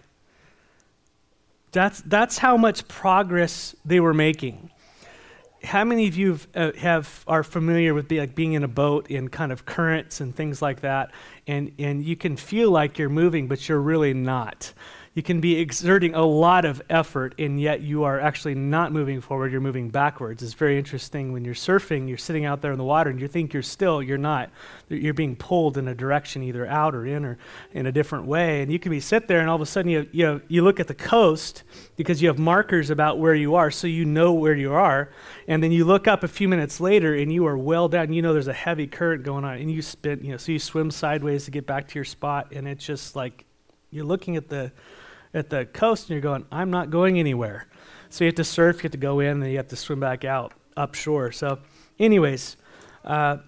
That's, 1.72 2.00
that's 2.02 2.38
how 2.38 2.56
much 2.56 2.88
progress 2.88 3.76
they 3.84 4.00
were 4.00 4.14
making 4.14 4.70
how 5.66 5.84
many 5.84 6.06
of 6.06 6.16
you 6.16 6.38
uh, 6.54 6.72
have 6.78 7.24
are 7.26 7.42
familiar 7.42 7.92
with 7.92 8.08
be, 8.08 8.20
like 8.20 8.34
being 8.34 8.52
in 8.52 8.62
a 8.62 8.68
boat 8.68 9.10
in 9.10 9.28
kind 9.28 9.50
of 9.50 9.66
currents 9.66 10.20
and 10.20 10.34
things 10.34 10.62
like 10.62 10.80
that, 10.80 11.10
and 11.46 11.72
and 11.78 12.04
you 12.04 12.16
can 12.16 12.36
feel 12.36 12.70
like 12.70 12.98
you're 12.98 13.08
moving, 13.08 13.48
but 13.48 13.68
you're 13.68 13.80
really 13.80 14.14
not 14.14 14.72
you 15.16 15.22
can 15.22 15.40
be 15.40 15.58
exerting 15.58 16.14
a 16.14 16.22
lot 16.22 16.66
of 16.66 16.82
effort 16.90 17.34
and 17.38 17.58
yet 17.58 17.80
you 17.80 18.04
are 18.04 18.20
actually 18.20 18.54
not 18.54 18.92
moving 18.92 19.22
forward. 19.22 19.50
You're 19.50 19.62
moving 19.62 19.88
backwards. 19.88 20.42
It's 20.42 20.52
very 20.52 20.76
interesting 20.76 21.32
when 21.32 21.42
you're 21.42 21.54
surfing 21.54 22.06
you're 22.06 22.18
sitting 22.18 22.44
out 22.44 22.60
there 22.60 22.70
in 22.70 22.76
the 22.76 22.84
water 22.84 23.08
and 23.08 23.18
you 23.18 23.26
think 23.26 23.54
you're 23.54 23.62
still 23.62 24.02
you're 24.02 24.18
not. 24.18 24.50
You're 24.90 25.14
being 25.14 25.34
pulled 25.34 25.78
in 25.78 25.88
a 25.88 25.94
direction 25.94 26.42
either 26.42 26.66
out 26.66 26.94
or 26.94 27.06
in 27.06 27.24
or 27.24 27.38
in 27.72 27.86
a 27.86 27.92
different 27.92 28.26
way. 28.26 28.60
And 28.60 28.70
you 28.70 28.78
can 28.78 28.90
be 28.90 29.00
sit 29.00 29.26
there 29.26 29.40
and 29.40 29.48
all 29.48 29.56
of 29.56 29.62
a 29.62 29.66
sudden 29.66 29.90
you, 29.90 30.06
you, 30.12 30.42
you 30.48 30.62
look 30.62 30.80
at 30.80 30.86
the 30.86 30.94
coast 30.94 31.62
because 31.96 32.20
you 32.20 32.28
have 32.28 32.38
markers 32.38 32.90
about 32.90 33.18
where 33.18 33.34
you 33.34 33.54
are 33.54 33.70
so 33.70 33.86
you 33.86 34.04
know 34.04 34.34
where 34.34 34.54
you 34.54 34.74
are. 34.74 35.10
And 35.48 35.62
then 35.62 35.72
you 35.72 35.86
look 35.86 36.06
up 36.06 36.24
a 36.24 36.28
few 36.28 36.46
minutes 36.46 36.78
later 36.78 37.14
and 37.14 37.32
you 37.32 37.46
are 37.46 37.56
well 37.56 37.88
down. 37.88 38.12
You 38.12 38.20
know 38.20 38.34
there's 38.34 38.48
a 38.48 38.52
heavy 38.52 38.86
current 38.86 39.22
going 39.22 39.46
on 39.46 39.56
and 39.56 39.70
you 39.70 39.80
spin 39.80 40.22
you 40.22 40.32
know 40.32 40.36
so 40.36 40.52
you 40.52 40.58
swim 40.58 40.90
sideways 40.90 41.46
to 41.46 41.50
get 41.50 41.66
back 41.66 41.88
to 41.88 41.94
your 41.94 42.04
spot 42.04 42.52
and 42.52 42.68
it's 42.68 42.84
just 42.84 43.16
like 43.16 43.46
you're 43.90 44.04
looking 44.04 44.36
at 44.36 44.50
the 44.50 44.72
at 45.34 45.50
the 45.50 45.66
coast 45.66 46.04
and 46.04 46.10
you're 46.10 46.20
going, 46.20 46.46
I'm 46.50 46.70
not 46.70 46.90
going 46.90 47.18
anywhere. 47.18 47.66
So 48.10 48.24
you 48.24 48.28
have 48.28 48.36
to 48.36 48.44
surf, 48.44 48.76
you 48.76 48.82
have 48.82 48.92
to 48.92 48.98
go 48.98 49.20
in, 49.20 49.28
and 49.28 49.42
then 49.42 49.50
you 49.50 49.56
have 49.56 49.68
to 49.68 49.76
swim 49.76 50.00
back 50.00 50.24
out 50.24 50.52
up 50.76 50.94
shore. 50.94 51.32
So, 51.32 51.58
anyways, 51.98 52.56
uh, 53.04 53.38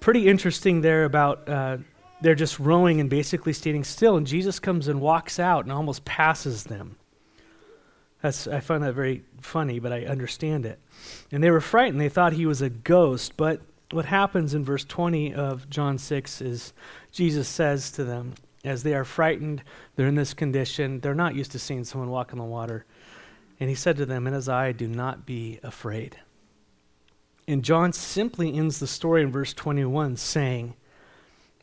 pretty 0.00 0.28
interesting 0.28 0.80
there 0.80 1.04
about 1.04 1.48
uh, 1.48 1.78
they're 2.20 2.34
just 2.34 2.58
rowing 2.58 3.00
and 3.00 3.08
basically 3.08 3.52
standing 3.52 3.84
still, 3.84 4.16
and 4.16 4.26
Jesus 4.26 4.58
comes 4.58 4.88
and 4.88 5.00
walks 5.00 5.38
out 5.38 5.64
and 5.64 5.72
almost 5.72 6.04
passes 6.04 6.64
them. 6.64 6.96
That's, 8.22 8.48
I 8.48 8.60
find 8.60 8.82
that 8.82 8.94
very 8.94 9.22
funny, 9.40 9.78
but 9.78 9.92
I 9.92 10.04
understand 10.04 10.66
it. 10.66 10.80
And 11.30 11.42
they 11.42 11.50
were 11.50 11.60
frightened. 11.60 12.00
They 12.00 12.08
thought 12.08 12.32
he 12.32 12.46
was 12.46 12.62
a 12.62 12.70
ghost. 12.70 13.36
But 13.36 13.60
what 13.92 14.06
happens 14.06 14.54
in 14.54 14.64
verse 14.64 14.84
20 14.84 15.34
of 15.34 15.70
John 15.70 15.98
6 15.98 16.40
is 16.40 16.72
Jesus 17.12 17.48
says 17.48 17.92
to 17.92 18.04
them, 18.04 18.34
as 18.64 18.82
they 18.82 18.94
are 18.94 19.04
frightened, 19.04 19.62
they're 19.96 20.06
in 20.06 20.14
this 20.14 20.34
condition, 20.34 21.00
they're 21.00 21.14
not 21.14 21.34
used 21.34 21.52
to 21.52 21.58
seeing 21.58 21.84
someone 21.84 22.10
walk 22.10 22.32
on 22.32 22.38
the 22.38 22.44
water. 22.44 22.84
And 23.60 23.68
he 23.68 23.74
said 23.74 23.96
to 23.96 24.06
them, 24.06 24.26
In 24.26 24.34
his 24.34 24.48
eye, 24.48 24.72
do 24.72 24.86
not 24.86 25.26
be 25.26 25.58
afraid. 25.62 26.18
And 27.46 27.64
John 27.64 27.92
simply 27.92 28.54
ends 28.54 28.78
the 28.78 28.86
story 28.86 29.22
in 29.22 29.32
verse 29.32 29.54
21 29.54 30.16
saying, 30.16 30.74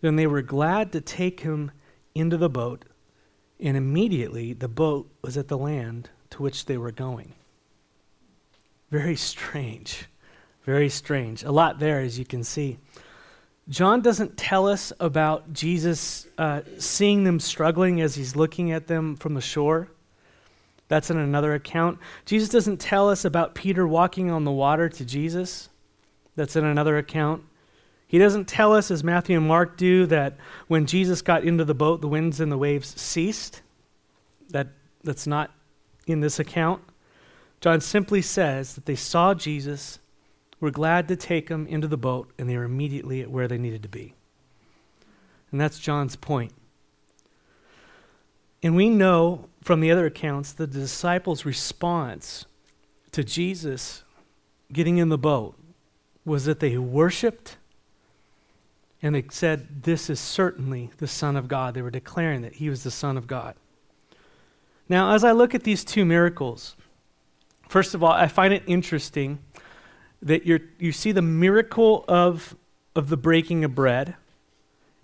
Then 0.01 0.15
they 0.15 0.27
were 0.27 0.41
glad 0.41 0.91
to 0.93 1.01
take 1.01 1.41
him 1.41 1.71
into 2.15 2.37
the 2.37 2.49
boat, 2.49 2.85
and 3.59 3.77
immediately 3.77 4.53
the 4.53 4.67
boat 4.67 5.09
was 5.21 5.37
at 5.37 5.47
the 5.47 5.57
land 5.57 6.09
to 6.31 6.41
which 6.41 6.65
they 6.65 6.77
were 6.77 6.91
going. 6.91 7.33
Very 8.89 9.15
strange. 9.15 10.05
Very 10.63 10.89
strange. 10.89 11.43
A 11.43 11.51
lot 11.51 11.79
there, 11.79 11.99
as 11.99 12.17
you 12.17 12.25
can 12.25 12.43
see. 12.43 12.77
John 13.67 14.01
doesn't 14.01 14.37
tell 14.37 14.67
us 14.67 14.93
about 14.99 15.51
Jesus 15.51 16.27
uh, 16.37 16.61
seeing 16.77 17.23
them 17.23 17.39
struggling 17.39 17.99
as 17.99 18.13
he's 18.13 18.35
looking 18.35 18.71
at 18.71 18.87
them 18.87 19.15
from 19.15 19.33
the 19.33 19.41
shore. 19.41 19.89
That's 20.87 21.09
in 21.09 21.17
another 21.17 21.55
account. 21.55 21.97
Jesus 22.25 22.49
doesn't 22.49 22.79
tell 22.79 23.09
us 23.09 23.25
about 23.25 23.55
Peter 23.55 23.87
walking 23.87 24.29
on 24.29 24.43
the 24.43 24.51
water 24.51 24.87
to 24.89 25.03
Jesus. 25.03 25.69
That's 26.35 26.55
in 26.55 26.63
another 26.63 26.97
account. 26.97 27.43
He 28.07 28.19
doesn't 28.19 28.47
tell 28.47 28.71
us, 28.71 28.91
as 28.91 29.03
Matthew 29.03 29.35
and 29.35 29.47
Mark 29.47 29.77
do, 29.77 30.05
that 30.05 30.37
when 30.67 30.85
Jesus 30.85 31.23
got 31.23 31.43
into 31.43 31.65
the 31.65 31.73
boat, 31.73 32.01
the 32.01 32.07
winds 32.07 32.39
and 32.39 32.51
the 32.51 32.57
waves 32.57 32.93
ceased. 33.01 33.63
That, 34.49 34.67
that's 35.03 35.25
not 35.25 35.51
in 36.05 36.19
this 36.19 36.37
account. 36.37 36.83
John 37.61 37.81
simply 37.81 38.21
says 38.21 38.75
that 38.75 38.85
they 38.85 38.95
saw 38.95 39.33
Jesus 39.33 39.97
were 40.65 40.71
glad 40.71 41.07
to 41.07 41.15
take 41.15 41.47
them 41.47 41.67
into 41.67 41.87
the 41.87 41.95
boat, 41.95 42.31
and 42.39 42.49
they 42.49 42.57
were 42.57 42.63
immediately 42.63 43.21
at 43.21 43.29
where 43.29 43.47
they 43.47 43.59
needed 43.59 43.83
to 43.83 43.89
be. 43.89 44.15
And 45.51 45.61
that's 45.61 45.77
John's 45.77 46.15
point. 46.15 46.53
And 48.63 48.75
we 48.75 48.89
know 48.89 49.47
from 49.61 49.79
the 49.79 49.91
other 49.91 50.07
accounts 50.07 50.51
the 50.51 50.65
disciples' 50.65 51.45
response 51.45 52.45
to 53.11 53.23
Jesus 53.23 54.03
getting 54.73 54.97
in 54.97 55.09
the 55.09 55.19
boat 55.19 55.55
was 56.25 56.45
that 56.45 56.59
they 56.59 56.79
worshiped 56.79 57.57
and 59.03 59.13
they 59.13 59.23
said, 59.29 59.83
This 59.83 60.09
is 60.09 60.19
certainly 60.19 60.89
the 60.97 61.07
Son 61.07 61.35
of 61.35 61.47
God. 61.47 61.75
They 61.75 61.83
were 61.83 61.91
declaring 61.91 62.41
that 62.41 62.55
he 62.55 62.71
was 62.71 62.83
the 62.83 62.89
Son 62.89 63.17
of 63.17 63.27
God. 63.27 63.53
Now, 64.89 65.13
as 65.13 65.23
I 65.23 65.31
look 65.31 65.53
at 65.53 65.63
these 65.63 65.85
two 65.85 66.05
miracles, 66.05 66.75
first 67.69 67.93
of 67.93 68.03
all, 68.03 68.13
I 68.13 68.27
find 68.27 68.51
it 68.51 68.63
interesting 68.65 69.37
that 70.25 70.45
you 70.45 70.59
you 70.79 70.91
see 70.91 71.11
the 71.11 71.21
miracle 71.21 72.03
of, 72.07 72.55
of 72.95 73.09
the 73.09 73.17
breaking 73.17 73.63
of 73.63 73.73
bread. 73.73 74.15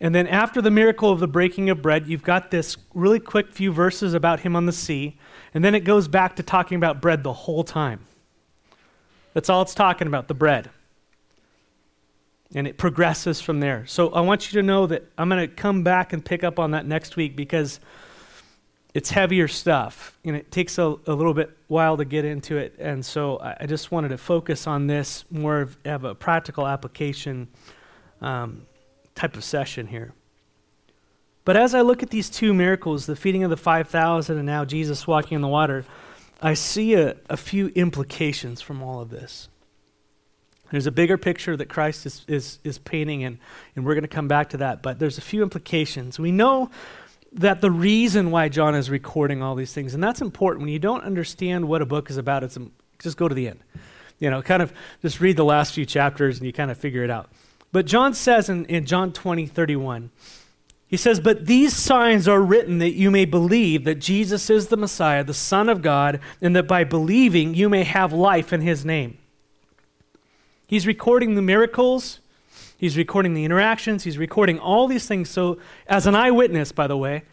And 0.01 0.16
then 0.16 0.25
after 0.25 0.63
the 0.63 0.72
miracle 0.72 1.12
of 1.12 1.20
the 1.20 1.28
breaking 1.28 1.70
of 1.70 1.84
bread, 1.84 2.08
you've 2.08 2.24
got 2.24 2.50
this 2.50 2.75
really 2.96 3.20
quick 3.20 3.54
few 3.54 3.72
verses 3.72 4.16
about 4.16 4.40
him 4.40 4.56
on 4.56 4.66
the 4.66 4.72
sea. 4.72 5.20
And 5.54 5.63
then 5.63 5.75
it 5.75 5.82
goes 5.82 6.08
back 6.08 6.36
to 6.38 6.44
talking 6.44 6.75
about 6.75 7.01
bread 7.01 7.22
the 7.22 7.34
whole 7.34 7.63
time. 7.63 8.00
That's 9.34 9.48
all 9.48 9.62
it's 9.62 9.75
talking 9.75 10.08
about, 10.08 10.28
the 10.28 10.34
bread. 10.34 10.72
And 12.56 12.68
it 12.68 12.80
progresses 12.80 13.40
from 13.40 13.60
there. 13.60 13.86
So 13.86 14.10
I 14.10 14.22
want 14.22 14.51
you 14.51 14.60
to 14.60 14.66
know 14.66 14.88
that 14.88 15.06
I'm 15.20 15.30
going 15.30 15.48
to 15.48 15.56
come 15.56 15.84
back 15.84 16.13
and 16.13 16.25
pick 16.25 16.44
up 16.44 16.58
on 16.58 16.72
that 16.72 16.88
next 16.88 17.16
week 17.16 17.36
because 17.36 17.80
it's 18.94 19.10
heavier 19.12 19.48
stuff. 19.48 20.18
And 20.26 20.36
it 20.36 20.52
takes 20.52 20.78
a, 20.78 20.84
a 21.08 21.14
little 21.14 21.34
bit 21.34 21.56
while 21.68 21.98
to 21.98 22.06
get 22.06 22.26
into 22.26 22.58
it. 22.58 22.76
And 22.80 23.06
so 23.06 23.38
I, 23.40 23.58
I 23.62 23.66
just 23.66 23.92
wanted 23.92 24.10
to 24.10 24.18
focus 24.18 24.68
on 24.68 24.88
this 24.88 25.26
more 25.32 25.70
of, 25.86 26.04
a 26.04 26.16
practical 26.16 26.68
application 26.68 27.48
um, 28.22 28.66
type 29.16 29.36
of 29.36 29.44
session 29.44 29.88
here. 29.88 30.14
But 31.44 31.58
as 31.58 31.74
I 31.74 31.82
look 31.82 32.04
at 32.04 32.12
these 32.12 32.30
two 32.30 32.54
miracles, 32.54 33.06
the 33.06 33.16
feeding 33.16 33.44
of 33.44 33.50
the 33.50 33.58
5,000 33.58 34.38
and 34.38 34.46
now 34.46 34.64
Jesus 34.64 35.08
walking 35.08 35.36
in 35.36 35.42
the 35.42 35.48
water, 35.48 35.86
I 36.42 36.54
see 36.54 36.94
a, 36.94 37.16
a 37.30 37.38
few 37.38 37.68
implications 37.70 38.62
from 38.62 38.84
all 38.84 39.02
of 39.02 39.10
this. 39.10 39.48
There's 40.72 40.88
a 40.88 40.92
bigger 40.92 41.18
picture 41.18 41.58
that 41.58 41.68
Christ 41.68 42.06
is, 42.06 42.24
is, 42.28 42.60
is 42.64 42.78
painting, 42.78 43.24
and, 43.24 43.40
and 43.76 43.86
we're 43.86 43.94
going 43.94 44.04
to 44.04 44.08
come 44.08 44.30
back 44.30 44.50
to 44.52 44.58
that. 44.58 44.82
But 44.82 45.00
there's 45.00 45.18
a 45.18 45.22
few 45.22 45.44
implications. 45.44 46.18
We 46.18 46.32
know 46.32 46.70
that 47.34 47.62
the 47.62 47.72
reason 47.72 48.32
why 48.32 48.50
John 48.50 48.76
is 48.76 48.90
recording 48.90 49.42
all 49.42 49.56
these 49.56 49.74
things, 49.74 49.94
and 49.94 50.04
that's 50.04 50.22
important. 50.22 50.64
When 50.64 50.74
you 50.74 50.80
don't 50.80 51.04
understand 51.04 51.68
what 51.68 51.82
a 51.82 51.86
book 51.86 52.10
is 52.10 52.18
about, 52.18 52.44
it's 52.44 52.58
just 53.00 53.18
go 53.18 53.28
to 53.28 53.36
the 53.36 53.48
end. 53.48 53.60
You 54.20 54.30
know, 54.30 54.42
kind 54.42 54.62
of 54.62 54.72
just 55.02 55.20
read 55.20 55.38
the 55.38 55.46
last 55.46 55.74
few 55.74 55.86
chapters 55.86 56.38
and 56.38 56.46
you 56.46 56.54
kind 56.54 56.70
of 56.70 56.78
figure 56.78 57.04
it 57.04 57.10
out. 57.10 57.30
But 57.72 57.86
John 57.86 58.14
says 58.14 58.50
in, 58.50 58.66
in 58.66 58.86
John 58.86 59.14
20, 59.14 59.48
31, 59.48 60.12
he 60.86 60.98
says, 60.98 61.20
But 61.20 61.46
these 61.46 61.76
signs 61.76 62.28
are 62.28 62.42
written 62.42 62.80
that 62.80 62.92
you 62.92 63.10
may 63.10 63.26
believe 63.26 63.86
that 63.86 63.96
Jesus 63.96 64.50
is 64.50 64.68
the 64.68 64.78
Messiah, 64.78 65.24
the 65.24 65.34
Son 65.34 65.70
of 65.70 65.82
God, 65.82 66.20
and 66.42 66.56
that 66.56 66.68
by 66.68 66.84
believing 66.84 67.56
you 67.56 67.70
may 67.70 67.84
have 67.84 68.12
life 68.12 68.52
in 68.52 68.62
his 68.62 68.84
name. 68.86 69.18
He's 70.68 70.86
recording 70.86 71.36
the 71.36 71.42
miracles, 71.42 72.21
he's 72.82 72.98
recording 72.98 73.36
the 73.36 73.46
interactions, 73.46 74.04
he's 74.04 74.18
recording 74.18 74.60
all 74.60 74.88
these 74.88 75.06
things. 75.06 75.30
So, 75.30 75.60
as 75.88 76.08
an 76.08 76.16
eyewitness, 76.16 76.74
by 76.74 76.88
the 76.88 76.98
way, 76.98 77.24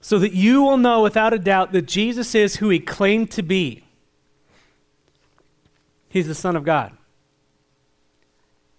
so 0.00 0.18
that 0.20 0.32
you 0.32 0.62
will 0.62 0.78
know 0.78 1.02
without 1.02 1.34
a 1.34 1.38
doubt 1.38 1.72
that 1.72 1.82
Jesus 1.82 2.34
is 2.34 2.56
who 2.56 2.70
he 2.70 2.78
claimed 2.78 3.30
to 3.32 3.42
be. 3.42 3.84
He's 6.08 6.28
the 6.28 6.34
Son 6.34 6.54
of 6.54 6.64
God. 6.64 6.96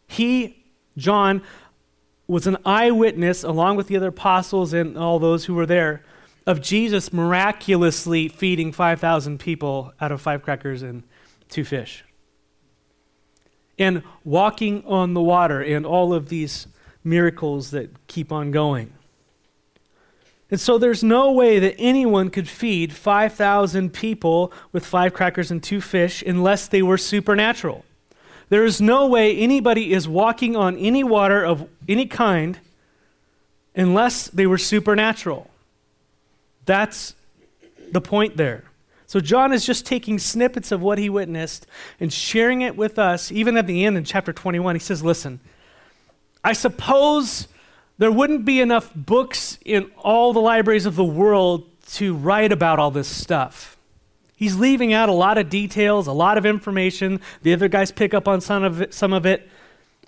He, 0.08 0.64
John, 0.98 1.44
was 2.26 2.48
an 2.48 2.58
eyewitness, 2.66 3.44
along 3.44 3.76
with 3.76 3.88
the 3.88 3.98
other 3.98 4.08
apostles 4.08 4.74
and 4.74 4.98
all 4.98 5.20
those 5.20 5.46
who 5.46 5.54
were 5.54 5.66
there, 5.66 6.04
of 6.46 6.62
Jesus 6.62 7.12
miraculously 7.12 8.30
feeding 8.30 8.72
5,000 8.72 9.40
people 9.40 9.94
out 10.00 10.14
of 10.14 10.22
five 10.22 10.42
crackers 10.42 10.82
and 10.82 11.04
two 11.50 11.66
fish 11.66 12.06
and 13.80 14.04
walking 14.24 14.84
on 14.86 15.14
the 15.14 15.22
water 15.22 15.62
and 15.62 15.86
all 15.86 16.14
of 16.14 16.30
these 16.30 16.68
miracles 17.04 17.72
that 17.72 18.08
keep 18.08 18.32
on 18.32 18.52
going. 18.52 18.94
And 20.50 20.60
so 20.60 20.78
there's 20.78 21.04
no 21.04 21.32
way 21.32 21.60
that 21.60 21.76
anyone 21.78 22.30
could 22.30 22.48
feed 22.48 22.94
5,000 22.94 23.92
people 23.92 24.54
with 24.72 24.86
five 24.86 25.14
crackers 25.14 25.52
and 25.52 25.62
two 25.62 25.82
fish 25.82 26.24
unless 26.26 26.68
they 26.68 26.82
were 26.82 26.98
supernatural. 26.98 27.84
There 28.50 28.64
is 28.64 28.80
no 28.80 29.08
way 29.08 29.36
anybody 29.36 29.92
is 29.92 30.08
walking 30.08 30.56
on 30.56 30.78
any 30.78 31.04
water 31.04 31.44
of 31.44 31.68
any 31.88 32.06
kind 32.06 32.60
unless 33.76 34.30
they 34.30 34.48
were 34.48 34.58
supernatural. 34.58 35.50
That's 36.66 37.14
the 37.92 38.02
point 38.02 38.38
there. 38.38 38.64
So 39.08 39.22
John 39.22 39.54
is 39.54 39.66
just 39.66 39.86
taking 39.86 40.20
snippets 40.20 40.70
of 40.74 40.82
what 40.82 40.98
he 40.98 41.10
witnessed 41.10 41.66
and 41.98 42.12
sharing 42.12 42.62
it 42.62 42.76
with 42.76 43.00
us. 43.00 43.32
Even 43.32 43.56
at 43.56 43.66
the 43.66 43.86
end 43.86 43.96
in 43.96 44.04
chapter 44.04 44.34
21, 44.34 44.76
he 44.76 44.80
says, 44.80 45.02
Listen, 45.02 45.40
I 46.44 46.52
suppose 46.52 47.48
there 47.98 48.12
wouldn't 48.12 48.44
be 48.44 48.60
enough 48.60 48.94
books 48.94 49.60
in 49.64 49.90
all 49.98 50.34
the 50.34 50.42
libraries 50.42 50.86
of 50.86 50.98
the 50.98 51.06
world 51.06 51.70
to 51.94 52.14
write 52.16 52.52
about 52.52 52.80
all 52.80 52.92
this 52.92 53.08
stuff. 53.08 53.78
He's 54.36 54.58
leaving 54.58 54.92
out 54.92 55.08
a 55.08 55.14
lot 55.14 55.38
of 55.38 55.50
details, 55.50 56.06
a 56.06 56.12
lot 56.12 56.38
of 56.38 56.46
information. 56.46 57.22
The 57.44 57.54
other 57.54 57.70
guys 57.70 57.94
pick 57.94 58.14
up 58.14 58.28
on 58.28 58.42
some 58.42 58.64
of 58.64 58.82
it, 58.82 58.94
some 58.94 59.14
of 59.14 59.26
it. 59.26 59.50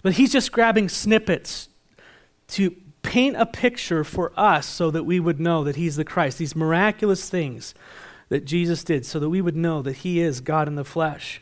But 0.03 0.13
he's 0.13 0.31
just 0.31 0.51
grabbing 0.51 0.89
snippets 0.89 1.69
to 2.49 2.75
paint 3.01 3.37
a 3.37 3.45
picture 3.45 4.03
for 4.03 4.33
us 4.35 4.65
so 4.65 4.91
that 4.91 5.05
we 5.05 5.21
would 5.21 5.39
know 5.39 5.63
that 5.63 5.77
he's 5.77 5.95
the 5.95 6.03
Christ, 6.03 6.37
these 6.37 6.55
miraculous 6.55 7.29
things 7.29 7.73
that 8.29 8.45
Jesus 8.45 8.83
did 8.83 9.05
so 9.05 9.19
that 9.19 9.29
we 9.29 9.41
would 9.41 9.55
know 9.55 9.81
that 9.81 9.97
he 9.97 10.19
is 10.19 10.39
God 10.39 10.67
in 10.67 10.75
the 10.75 10.85
flesh. 10.85 11.41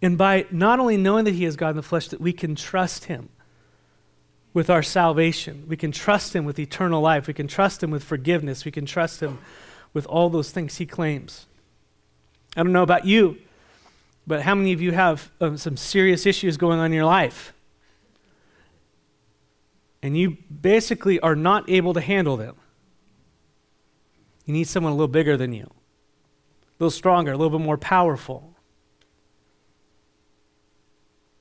And 0.00 0.16
by 0.16 0.46
not 0.50 0.80
only 0.80 0.96
knowing 0.96 1.24
that 1.26 1.34
he 1.34 1.44
is 1.44 1.56
God 1.56 1.70
in 1.70 1.76
the 1.76 1.82
flesh, 1.82 2.08
that 2.08 2.20
we 2.20 2.32
can 2.32 2.54
trust 2.54 3.04
him 3.04 3.28
with 4.52 4.68
our 4.68 4.82
salvation. 4.82 5.64
We 5.66 5.76
can 5.76 5.92
trust 5.92 6.34
him 6.34 6.44
with 6.44 6.58
eternal 6.58 7.00
life. 7.00 7.26
We 7.26 7.34
can 7.34 7.48
trust 7.48 7.82
him 7.82 7.90
with 7.90 8.04
forgiveness. 8.04 8.64
We 8.64 8.70
can 8.70 8.86
trust 8.86 9.20
him 9.20 9.38
with 9.94 10.06
all 10.06 10.28
those 10.28 10.50
things 10.50 10.76
he 10.76 10.86
claims. 10.86 11.46
I 12.56 12.62
don't 12.62 12.72
know 12.72 12.82
about 12.82 13.06
you, 13.06 13.38
but 14.26 14.42
how 14.42 14.54
many 14.54 14.72
of 14.72 14.80
you 14.80 14.92
have 14.92 15.30
um, 15.40 15.56
some 15.56 15.76
serious 15.76 16.26
issues 16.26 16.56
going 16.56 16.78
on 16.78 16.86
in 16.86 16.92
your 16.92 17.06
life? 17.06 17.54
And 20.02 20.16
you 20.16 20.36
basically 20.60 21.18
are 21.20 21.36
not 21.36 21.70
able 21.70 21.94
to 21.94 22.00
handle 22.00 22.36
them. 22.36 22.56
You 24.44 24.52
need 24.52 24.64
someone 24.64 24.92
a 24.92 24.96
little 24.96 25.08
bigger 25.08 25.36
than 25.36 25.52
you 25.52 25.70
little 26.78 26.90
stronger, 26.90 27.32
a 27.32 27.36
little 27.36 27.56
bit 27.58 27.64
more 27.64 27.76
powerful. 27.76 28.54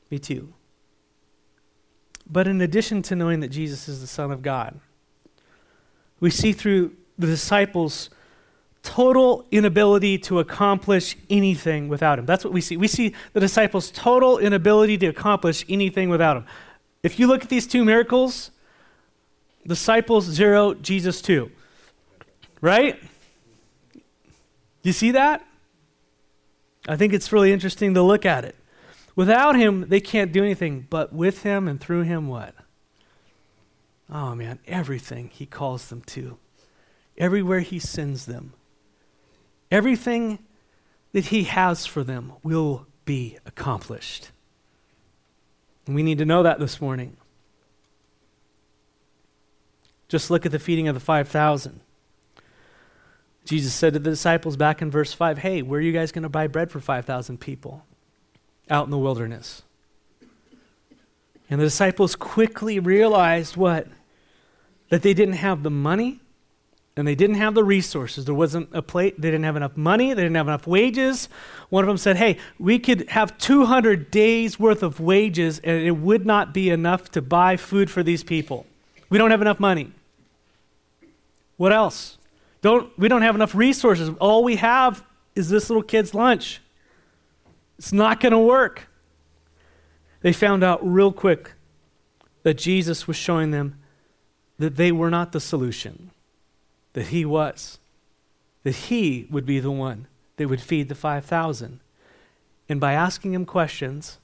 Me 0.10 0.20
too. 0.20 0.54
But 2.30 2.48
in 2.48 2.62
addition 2.62 3.02
to 3.04 3.16
knowing 3.16 3.40
that 3.42 3.50
Jesus 3.50 3.90
is 3.90 4.02
the 4.02 4.08
Son 4.08 4.32
of 4.32 4.42
God, 4.42 4.80
we 6.20 6.30
see 6.30 6.54
through 6.54 6.96
the 7.18 7.28
disciples' 7.28 8.10
total 8.84 9.46
inability 9.52 10.18
to 10.18 10.40
accomplish 10.40 11.18
anything 11.30 11.88
without 11.88 12.20
him. 12.20 12.26
That's 12.26 12.44
what 12.44 12.54
we 12.54 12.62
see. 12.62 12.78
We 12.78 12.88
see 12.88 13.14
the 13.34 13.40
disciples' 13.40 13.92
total 13.92 14.38
inability 14.38 14.98
to 15.00 15.08
accomplish 15.08 15.66
anything 15.68 16.10
without 16.10 16.38
him. 16.38 16.46
If 17.04 17.20
you 17.20 17.28
look 17.28 17.44
at 17.44 17.50
these 17.50 17.68
two 17.68 17.84
miracles, 17.84 18.52
disciples 19.66 20.26
zero, 20.26 20.74
Jesus 20.74 21.22
two. 21.22 21.52
Right? 22.62 23.00
You 24.84 24.94
see 24.94 25.12
that? 25.12 25.46
I 26.88 26.96
think 26.96 27.14
it's 27.14 27.32
really 27.32 27.54
interesting 27.54 27.94
to 27.94 28.02
look 28.02 28.26
at 28.26 28.46
it. 28.46 28.56
Without 29.16 29.56
him, 29.56 29.90
they 29.90 30.00
can't 30.00 30.32
do 30.32 30.44
anything, 30.44 30.88
but 30.90 31.14
with 31.14 31.44
him 31.44 31.68
and 31.68 31.80
through 31.80 32.04
him, 32.04 32.28
what? 32.28 32.56
Oh 34.10 34.36
man, 34.36 34.60
everything 34.68 35.30
he 35.30 35.46
calls 35.46 35.88
them 35.90 36.02
to, 36.08 36.38
everywhere 37.18 37.60
he 37.60 37.80
sends 37.80 38.26
them, 38.26 38.54
everything 39.70 40.40
that 41.14 41.26
he 41.26 41.44
has 41.44 41.86
for 41.86 42.04
them 42.04 42.34
will 42.44 42.88
be 43.06 43.38
accomplished. 43.46 44.32
And 45.86 45.96
we 45.96 46.04
need 46.04 46.18
to 46.18 46.26
know 46.26 46.44
that 46.44 46.60
this 46.60 46.82
morning. 46.82 47.18
Just 50.08 50.30
look 50.30 50.46
at 50.46 50.52
the 50.52 50.60
feeding 50.60 50.88
of 50.88 50.94
the 50.94 51.00
5,000. 51.00 51.82
Jesus 53.46 53.74
said 53.74 53.94
to 53.94 54.00
the 54.00 54.12
disciples 54.12 54.56
back 54.56 54.82
in 54.82 54.92
verse 54.92 55.14
5 55.14 55.40
Hey, 55.40 55.62
where 55.62 55.80
are 55.80 55.84
you 55.84 55.92
guys 55.92 56.12
going 56.12 56.24
to 56.24 56.30
buy 56.30 56.48
bread 56.48 56.72
for 56.72 56.80
5,000 56.80 57.40
people? 57.40 57.86
Out 58.70 58.86
in 58.86 58.92
the 58.92 58.98
wilderness. 58.98 59.64
And 61.50 61.60
the 61.60 61.66
disciples 61.66 62.16
quickly 62.16 62.80
realized 62.80 63.58
what? 63.58 63.88
That 64.90 65.02
they 65.02 65.14
didn't 65.14 65.36
have 65.36 65.64
the 65.64 65.70
money, 65.70 66.22
and 66.96 67.08
they 67.08 67.16
didn't 67.16 67.38
have 67.38 67.56
the 67.56 67.64
resources. 67.64 68.26
There 68.26 68.36
wasn't 68.36 68.70
a 68.74 68.82
plate, 68.82 69.20
they 69.20 69.30
didn't 69.30 69.44
have 69.44 69.58
enough 69.58 69.76
money, 69.76 70.14
they 70.14 70.22
didn't 70.22 70.36
have 70.36 70.48
enough 70.48 70.68
wages. 70.68 71.28
One 71.70 71.84
of 71.84 71.88
them 71.88 71.98
said, 71.98 72.18
Hey, 72.18 72.38
we 72.58 72.80
could 72.80 73.10
have 73.10 73.38
200 73.38 74.12
days 74.12 74.60
worth 74.60 74.84
of 74.84 75.00
wages, 75.00 75.60
and 75.60 75.82
it 75.82 75.92
would 75.92 76.26
not 76.26 76.54
be 76.54 76.70
enough 76.70 77.12
to 77.12 77.22
buy 77.22 77.58
food 77.58 77.90
for 77.90 78.04
these 78.04 78.24
people. 78.24 78.66
We 79.10 79.18
don't 79.18 79.32
have 79.32 79.42
enough 79.42 79.60
money. 79.60 79.92
What 81.58 81.74
else? 81.74 82.18
Don't, 82.62 82.98
we 82.98 83.08
don't 83.08 83.24
have 83.24 83.36
enough 83.36 83.56
resources. 83.56 84.10
All 84.20 84.44
we 84.44 84.58
have 84.58 85.04
is 85.36 85.50
this 85.50 85.70
little 85.70 85.84
kid's 85.84 86.14
lunch. 86.14 86.62
It's 87.78 87.92
not 87.92 88.20
going 88.20 88.34
to 88.34 88.40
work. 88.40 88.88
They 90.22 90.34
found 90.34 90.64
out 90.64 90.80
real 90.88 91.12
quick 91.12 91.54
that 92.44 92.58
Jesus 92.58 93.08
was 93.08 93.18
showing 93.18 93.52
them 93.52 93.80
that 94.60 94.76
they 94.76 94.92
were 94.92 95.10
not 95.10 95.32
the 95.32 95.40
solution 95.40 96.12
that 96.94 97.08
he 97.08 97.26
was, 97.26 97.80
that 98.64 98.76
he 98.76 99.28
would 99.30 99.46
be 99.46 99.60
the 99.60 99.72
one 99.72 100.08
that 100.38 100.48
would 100.48 100.62
feed 100.62 100.90
the 100.90 100.96
5,000. 100.96 101.80
And 102.70 102.80
by 102.80 102.94
asking 102.94 103.34
him 103.34 103.46
questions, 103.46 104.20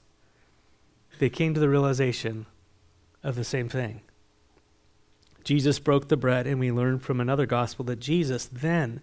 they 1.18 1.28
came 1.28 1.54
to 1.54 1.60
the 1.60 1.68
realization 1.68 2.46
of 3.22 3.34
the 3.34 3.44
same 3.44 3.68
thing. 3.68 4.02
Jesus 5.44 5.78
broke 5.78 6.08
the 6.08 6.16
bread, 6.16 6.46
and 6.46 6.60
we 6.60 6.70
learn 6.70 6.98
from 6.98 7.20
another 7.20 7.46
gospel 7.46 7.84
that 7.86 8.00
Jesus 8.00 8.46
then 8.46 9.00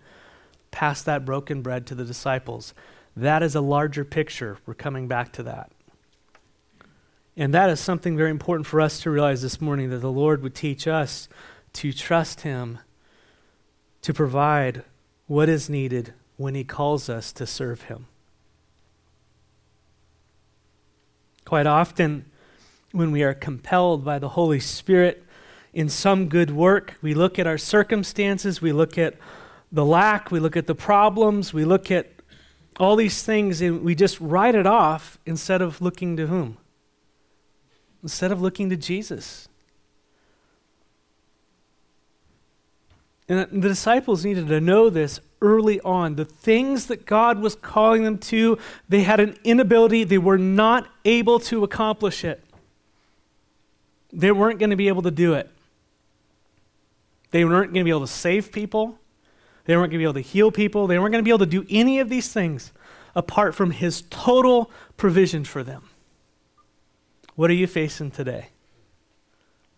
passed 0.71 1.05
that 1.05 1.25
broken 1.25 1.61
bread 1.61 1.87
to 1.87 1.95
the 1.95 2.05
disciples. 2.05 2.73
That 3.15 3.41
is 3.41 3.55
a 3.55 3.61
larger 3.61 4.05
picture. 4.05 4.57
We're 4.65 4.73
coming 4.73 5.07
back 5.07 5.31
to 5.33 5.43
that. 5.43 5.71
And 7.37 7.53
that 7.53 7.69
is 7.69 7.79
something 7.79 8.15
very 8.15 8.31
important 8.31 8.67
for 8.67 8.79
us 8.79 9.01
to 9.01 9.09
realize 9.09 9.41
this 9.41 9.59
morning 9.59 9.89
that 9.89 9.99
the 9.99 10.11
Lord 10.11 10.41
would 10.41 10.55
teach 10.55 10.87
us 10.87 11.27
to 11.73 11.91
trust 11.91 12.41
Him 12.41 12.79
to 14.01 14.13
provide 14.13 14.83
what 15.27 15.49
is 15.49 15.69
needed 15.69 16.13
when 16.37 16.55
He 16.55 16.63
calls 16.63 17.09
us 17.09 17.33
to 17.33 17.45
serve 17.45 17.83
Him. 17.83 18.07
Quite 21.43 21.67
often, 21.67 22.25
when 22.91 23.11
we 23.11 23.23
are 23.23 23.33
compelled 23.33 24.05
by 24.05 24.19
the 24.19 24.29
Holy 24.29 24.59
Spirit 24.59 25.24
in 25.75 25.89
some 25.89 26.29
good 26.29 26.49
work, 26.51 26.95
we 27.01 27.13
look 27.13 27.37
at 27.37 27.45
our 27.45 27.57
circumstances, 27.57 28.61
we 28.61 28.71
look 28.71 28.97
at 28.97 29.15
the 29.73 29.85
lack, 29.85 30.31
we 30.31 30.39
look 30.39 30.55
at 30.55 30.67
the 30.67 30.73
problems, 30.73 31.53
we 31.53 31.65
look 31.65 31.91
at 31.91 32.09
all 32.79 32.95
these 32.95 33.23
things, 33.23 33.61
and 33.61 33.83
we 33.83 33.93
just 33.93 34.19
write 34.21 34.55
it 34.55 34.65
off 34.65 35.19
instead 35.25 35.61
of 35.61 35.81
looking 35.81 36.15
to 36.15 36.27
whom? 36.27 36.57
Instead 38.01 38.31
of 38.31 38.41
looking 38.41 38.69
to 38.69 38.77
Jesus. 38.77 39.49
And 43.27 43.61
the 43.61 43.67
disciples 43.67 44.23
needed 44.23 44.47
to 44.47 44.61
know 44.61 44.89
this 44.89 45.19
early 45.41 45.81
on. 45.81 46.15
The 46.15 46.25
things 46.25 46.85
that 46.85 47.05
God 47.05 47.39
was 47.39 47.55
calling 47.55 48.03
them 48.03 48.17
to, 48.19 48.57
they 48.87 49.03
had 49.03 49.19
an 49.19 49.37
inability, 49.43 50.05
they 50.05 50.19
were 50.19 50.37
not 50.37 50.87
able 51.03 51.39
to 51.39 51.65
accomplish 51.65 52.23
it. 52.23 52.41
They 54.13 54.31
weren't 54.31 54.59
going 54.59 54.69
to 54.69 54.77
be 54.77 54.87
able 54.87 55.01
to 55.01 55.11
do 55.11 55.33
it. 55.33 55.51
They 57.31 57.43
weren't 57.45 57.73
going 57.73 57.81
to 57.81 57.83
be 57.83 57.89
able 57.89 58.01
to 58.01 58.07
save 58.07 58.51
people. 58.51 58.99
They 59.65 59.75
weren't 59.75 59.91
going 59.91 59.99
to 59.99 60.03
be 60.03 60.03
able 60.03 60.13
to 60.13 60.21
heal 60.21 60.51
people. 60.51 60.87
They 60.87 60.99
weren't 60.99 61.11
going 61.11 61.23
to 61.23 61.27
be 61.27 61.31
able 61.31 61.39
to 61.39 61.45
do 61.45 61.65
any 61.69 61.99
of 61.99 62.09
these 62.09 62.31
things 62.31 62.71
apart 63.15 63.55
from 63.55 63.71
His 63.71 64.03
total 64.09 64.69
provision 64.97 65.43
for 65.43 65.63
them. 65.63 65.89
What 67.35 67.49
are 67.49 67.55
you 67.55 67.67
facing 67.67 68.11
today? 68.11 68.49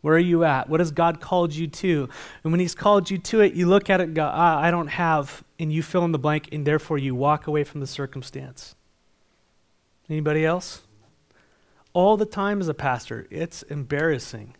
Where 0.01 0.15
are 0.15 0.19
you 0.19 0.43
at? 0.43 0.69
What 0.69 0.79
has 0.79 0.91
God 0.91 1.19
called 1.21 1.53
you 1.53 1.67
to? 1.67 2.09
And 2.43 2.51
when 2.51 2.59
He's 2.59 2.75
called 2.75 3.09
you 3.09 3.17
to 3.17 3.41
it, 3.41 3.53
you 3.53 3.67
look 3.67 3.89
at 3.89 4.01
it 4.01 4.05
and 4.05 4.15
go, 4.15 4.29
ah, 4.31 4.59
I 4.59 4.71
don't 4.71 4.87
have, 4.87 5.43
and 5.57 5.71
you 5.71 5.81
fill 5.81 6.05
in 6.05 6.11
the 6.11 6.19
blank, 6.19 6.49
and 6.51 6.65
therefore 6.65 6.97
you 6.97 7.15
walk 7.15 7.47
away 7.47 7.63
from 7.63 7.81
the 7.81 7.87
circumstance. 7.87 8.75
Anybody 10.09 10.45
else? 10.45 10.81
All 11.93 12.17
the 12.17 12.25
time 12.25 12.59
as 12.61 12.67
a 12.67 12.73
pastor, 12.73 13.27
it's 13.31 13.63
embarrassing. 13.63 14.55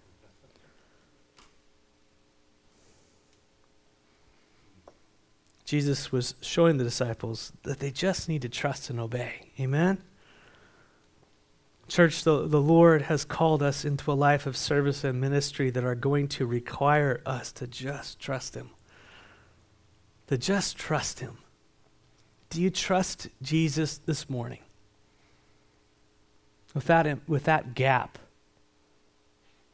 Jesus 5.68 6.14
was 6.14 6.34
showing 6.40 6.78
the 6.78 6.86
disciples 6.86 7.52
that 7.64 7.80
they 7.80 7.92
just 7.92 8.30
need 8.30 8.42
to 8.44 8.48
trust 8.48 8.90
and 8.90 9.02
obey. 9.02 9.52
Amen? 9.60 10.02
Church, 11.90 12.24
the, 12.24 12.48
the 12.48 12.62
Lord 12.62 13.02
has 13.04 13.26
called 13.26 13.62
us 13.62 13.84
into 13.84 14.10
a 14.10 14.14
life 14.14 14.46
of 14.46 14.56
service 14.56 15.04
and 15.04 15.20
ministry 15.20 15.70
that 15.72 15.84
are 15.84 15.94
going 15.94 16.30
to 16.30 16.46
require 16.46 17.22
us 17.26 17.52
to 17.52 17.68
just 17.68 18.18
trust 18.18 18.56
Him. 18.56 18.70
To 20.28 20.38
just 20.38 20.78
trust 20.78 21.20
Him. 21.20 21.38
Do 22.50 22.62
you 22.62 22.70
trust 22.70 23.28
Jesus 23.42 23.98
this 23.98 24.30
morning? 24.30 24.60
With 26.74 26.86
that, 26.86 27.28
with 27.28 27.44
that 27.44 27.76
gap, 27.76 28.18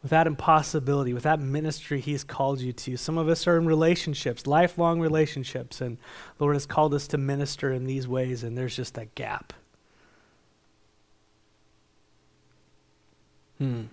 with 0.03 0.09
that 0.09 0.27
impossibility, 0.27 1.13
with 1.13 1.23
that 1.23 1.39
ministry 1.39 2.01
He's 2.01 2.25
called 2.25 2.59
you 2.59 2.73
to. 2.73 2.97
Some 2.97 3.17
of 3.17 3.29
us 3.29 3.47
are 3.47 3.57
in 3.57 3.65
relationships, 3.65 4.45
lifelong 4.45 4.99
relationships, 4.99 5.79
and 5.79 5.97
Lord 6.39 6.55
has 6.55 6.65
called 6.65 6.93
us 6.93 7.07
to 7.07 7.17
minister 7.17 7.71
in 7.71 7.85
these 7.85 8.07
ways, 8.07 8.43
and 8.43 8.57
there's 8.57 8.75
just 8.75 8.95
that 8.95 9.15
gap. 9.15 9.53
Hmm. 13.57 13.83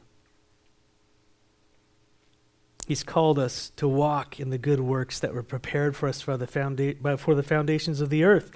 He's 2.88 3.04
called 3.04 3.38
us 3.38 3.70
to 3.76 3.86
walk 3.86 4.40
in 4.40 4.50
the 4.50 4.58
good 4.58 4.80
works 4.80 5.20
that 5.20 5.32
were 5.32 5.44
prepared 5.44 5.94
for 5.94 6.08
us 6.08 6.20
for 6.20 6.36
the, 6.36 6.48
founda- 6.48 7.20
for 7.20 7.36
the 7.36 7.44
foundations 7.44 8.00
of 8.00 8.10
the 8.10 8.24
earth. 8.24 8.50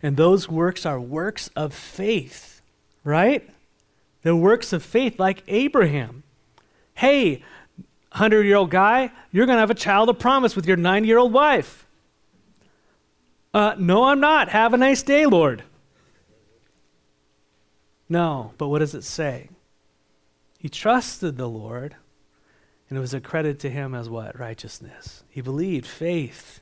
And 0.00 0.16
those 0.16 0.48
works 0.48 0.86
are 0.86 1.00
works 1.00 1.50
of 1.56 1.74
faith, 1.74 2.62
right? 3.02 3.50
They're 4.22 4.36
works 4.36 4.72
of 4.72 4.84
faith, 4.84 5.18
like 5.18 5.42
Abraham. 5.48 6.22
Hey, 7.00 7.42
100 8.12 8.42
year 8.42 8.56
old 8.56 8.70
guy, 8.70 9.10
you're 9.32 9.46
going 9.46 9.56
to 9.56 9.60
have 9.60 9.70
a 9.70 9.74
child 9.74 10.10
of 10.10 10.18
promise 10.18 10.54
with 10.54 10.66
your 10.66 10.76
90 10.76 11.08
year 11.08 11.16
old 11.16 11.32
wife. 11.32 11.86
Uh, 13.54 13.74
no, 13.78 14.04
I'm 14.04 14.20
not. 14.20 14.50
Have 14.50 14.74
a 14.74 14.76
nice 14.76 15.02
day, 15.02 15.24
Lord. 15.24 15.62
No, 18.06 18.52
but 18.58 18.68
what 18.68 18.80
does 18.80 18.94
it 18.94 19.04
say? 19.04 19.48
He 20.58 20.68
trusted 20.68 21.38
the 21.38 21.48
Lord, 21.48 21.96
and 22.90 22.98
it 22.98 23.00
was 23.00 23.14
accredited 23.14 23.60
to 23.60 23.70
him 23.70 23.94
as 23.94 24.10
what? 24.10 24.38
Righteousness. 24.38 25.24
He 25.30 25.40
believed, 25.40 25.86
faith. 25.86 26.59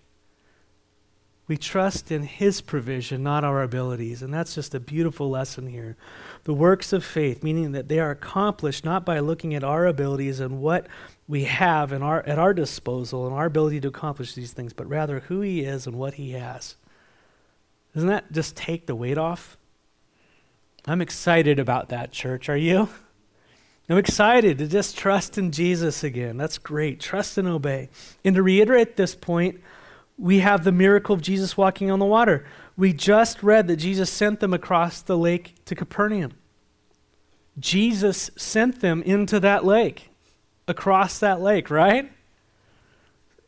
We 1.49 1.57
trust 1.57 2.13
in 2.13 2.25
his 2.25 2.61
provision, 2.61 3.23
not 3.23 3.43
our 3.43 3.63
abilities. 3.63 4.23
And 4.23 4.33
that's 4.33 4.55
just 4.55 4.75
a 4.75 4.81
beautiful 4.81 5.31
lesson 5.31 5.67
here. 5.67 5.97
The 6.45 6.53
works 6.53 6.93
of 6.93 7.03
faith, 7.03 7.43
meaning 7.43 7.73
that 7.73 7.89
they 7.89 7.99
are 7.99 8.11
accomplished 8.11 8.85
not 8.85 9.07
by 9.07 9.19
looking 9.21 9.55
at 9.55 9.65
our 9.65 9.87
abilities 9.87 10.41
and 10.41 10.61
what 10.61 10.87
we 11.27 11.45
have 11.45 11.91
in 11.91 12.03
our, 12.03 12.25
at 12.27 12.39
our 12.39 12.53
disposal 12.53 13.27
and 13.27 13.35
our 13.35 13.47
ability 13.47 13.81
to 13.81 13.89
accomplish 13.89 14.35
these 14.35 14.53
things, 14.53 14.75
but 14.75 14.89
rather 14.89 15.21
who 15.21 15.41
he 15.41 15.63
is 15.63 15.87
and 15.87 15.99
what 15.99 16.15
he 16.15 16.33
has. 16.33 16.77
Doesn't 17.95 18.11
that 18.11 18.31
just 18.31 18.55
take 18.55 18.87
the 18.87 18.95
weight 18.95 19.19
off? 19.19 19.57
I'm 20.87 21.01
excited 21.01 21.59
about 21.59 21.89
that, 21.89 22.13
church. 22.13 22.49
Are 22.51 22.57
you? 22.57 22.91
I'm 23.89 23.97
excited 23.97 24.59
to 24.59 24.67
just 24.67 24.99
trust 24.99 25.39
in 25.39 25.51
Jesus 25.51 26.05
again. 26.05 26.37
That's 26.37 26.59
great. 26.59 27.01
Trust 27.01 27.39
and 27.39 27.49
obey. 27.49 27.89
And 28.23 28.35
to 28.37 28.43
reiterate 28.43 28.97
this 28.97 29.15
point, 29.15 29.61
we 30.19 30.41
have 30.41 30.65
the 30.65 30.73
miracle 30.73 31.15
of 31.15 31.23
Jesus 31.23 31.57
walking 31.57 31.91
on 31.91 32.01
the 32.01 32.05
water. 32.05 32.45
We 32.77 32.93
just 32.93 33.43
read 33.43 33.69
that 33.69 33.77
Jesus 33.77 34.11
sent 34.11 34.41
them 34.41 34.53
across 34.53 35.01
the 35.01 35.17
lake 35.17 35.55
to 35.67 35.75
Capernaum. 35.75 36.33
Jesus 37.59 38.31
sent 38.37 38.81
them 38.81 39.03
into 39.03 39.41
that 39.41 39.65
lake, 39.65 40.11
across 40.67 41.19
that 41.21 41.41
lake, 41.41 41.71
right? 41.71 42.13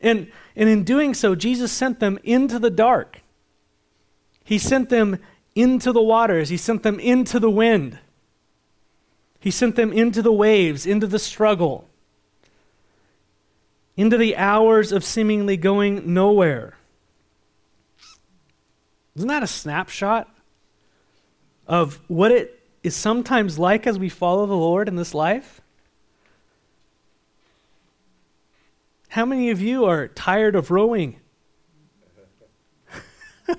And, 0.00 0.30
and 0.56 0.68
in 0.68 0.84
doing 0.84 1.12
so, 1.14 1.34
Jesus 1.34 1.70
sent 1.70 2.00
them 2.00 2.18
into 2.24 2.58
the 2.58 2.70
dark. 2.70 3.20
He 4.44 4.58
sent 4.58 4.88
them 4.88 5.18
into 5.54 5.92
the 5.92 6.02
waters, 6.02 6.48
He 6.48 6.56
sent 6.56 6.82
them 6.82 6.98
into 7.00 7.38
the 7.40 7.50
wind. 7.50 7.98
He 9.40 9.50
sent 9.50 9.74
them 9.74 9.92
into 9.92 10.20
the 10.20 10.32
waves, 10.32 10.86
into 10.86 11.06
the 11.06 11.18
struggle, 11.18 11.88
into 14.00 14.16
the 14.16 14.34
hours 14.34 14.92
of 14.92 15.04
seemingly 15.04 15.58
going 15.58 16.14
nowhere. 16.14 16.74
Isn't 19.14 19.28
that 19.28 19.42
a 19.42 19.46
snapshot 19.46 20.26
of 21.66 22.00
what 22.08 22.32
it 22.32 22.66
is 22.82 22.96
sometimes 22.96 23.58
like 23.58 23.86
as 23.86 23.98
we 23.98 24.08
follow 24.08 24.46
the 24.46 24.56
Lord 24.56 24.88
in 24.88 24.96
this 24.96 25.12
life? 25.12 25.60
How 29.10 29.26
many 29.26 29.50
of 29.50 29.60
you 29.60 29.84
are 29.84 30.08
tired 30.08 30.54
of 30.54 30.70
rowing? 30.70 31.20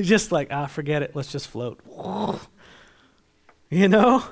just 0.00 0.32
like, 0.32 0.48
ah, 0.50 0.66
forget 0.66 1.02
it, 1.02 1.14
let's 1.14 1.30
just 1.30 1.46
float. 1.48 1.80
You 3.70 3.86
know? 3.86 4.24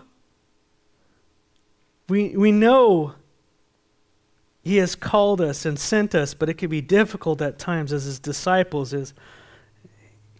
We, 2.08 2.34
we 2.38 2.52
know 2.52 3.16
He 4.66 4.78
has 4.78 4.96
called 4.96 5.40
us 5.40 5.64
and 5.64 5.78
sent 5.78 6.12
us, 6.12 6.34
but 6.34 6.48
it 6.48 6.54
can 6.54 6.68
be 6.68 6.80
difficult 6.80 7.40
at 7.40 7.56
times 7.56 7.92
as 7.92 8.02
his 8.02 8.18
disciples 8.18 8.92
is 8.92 9.14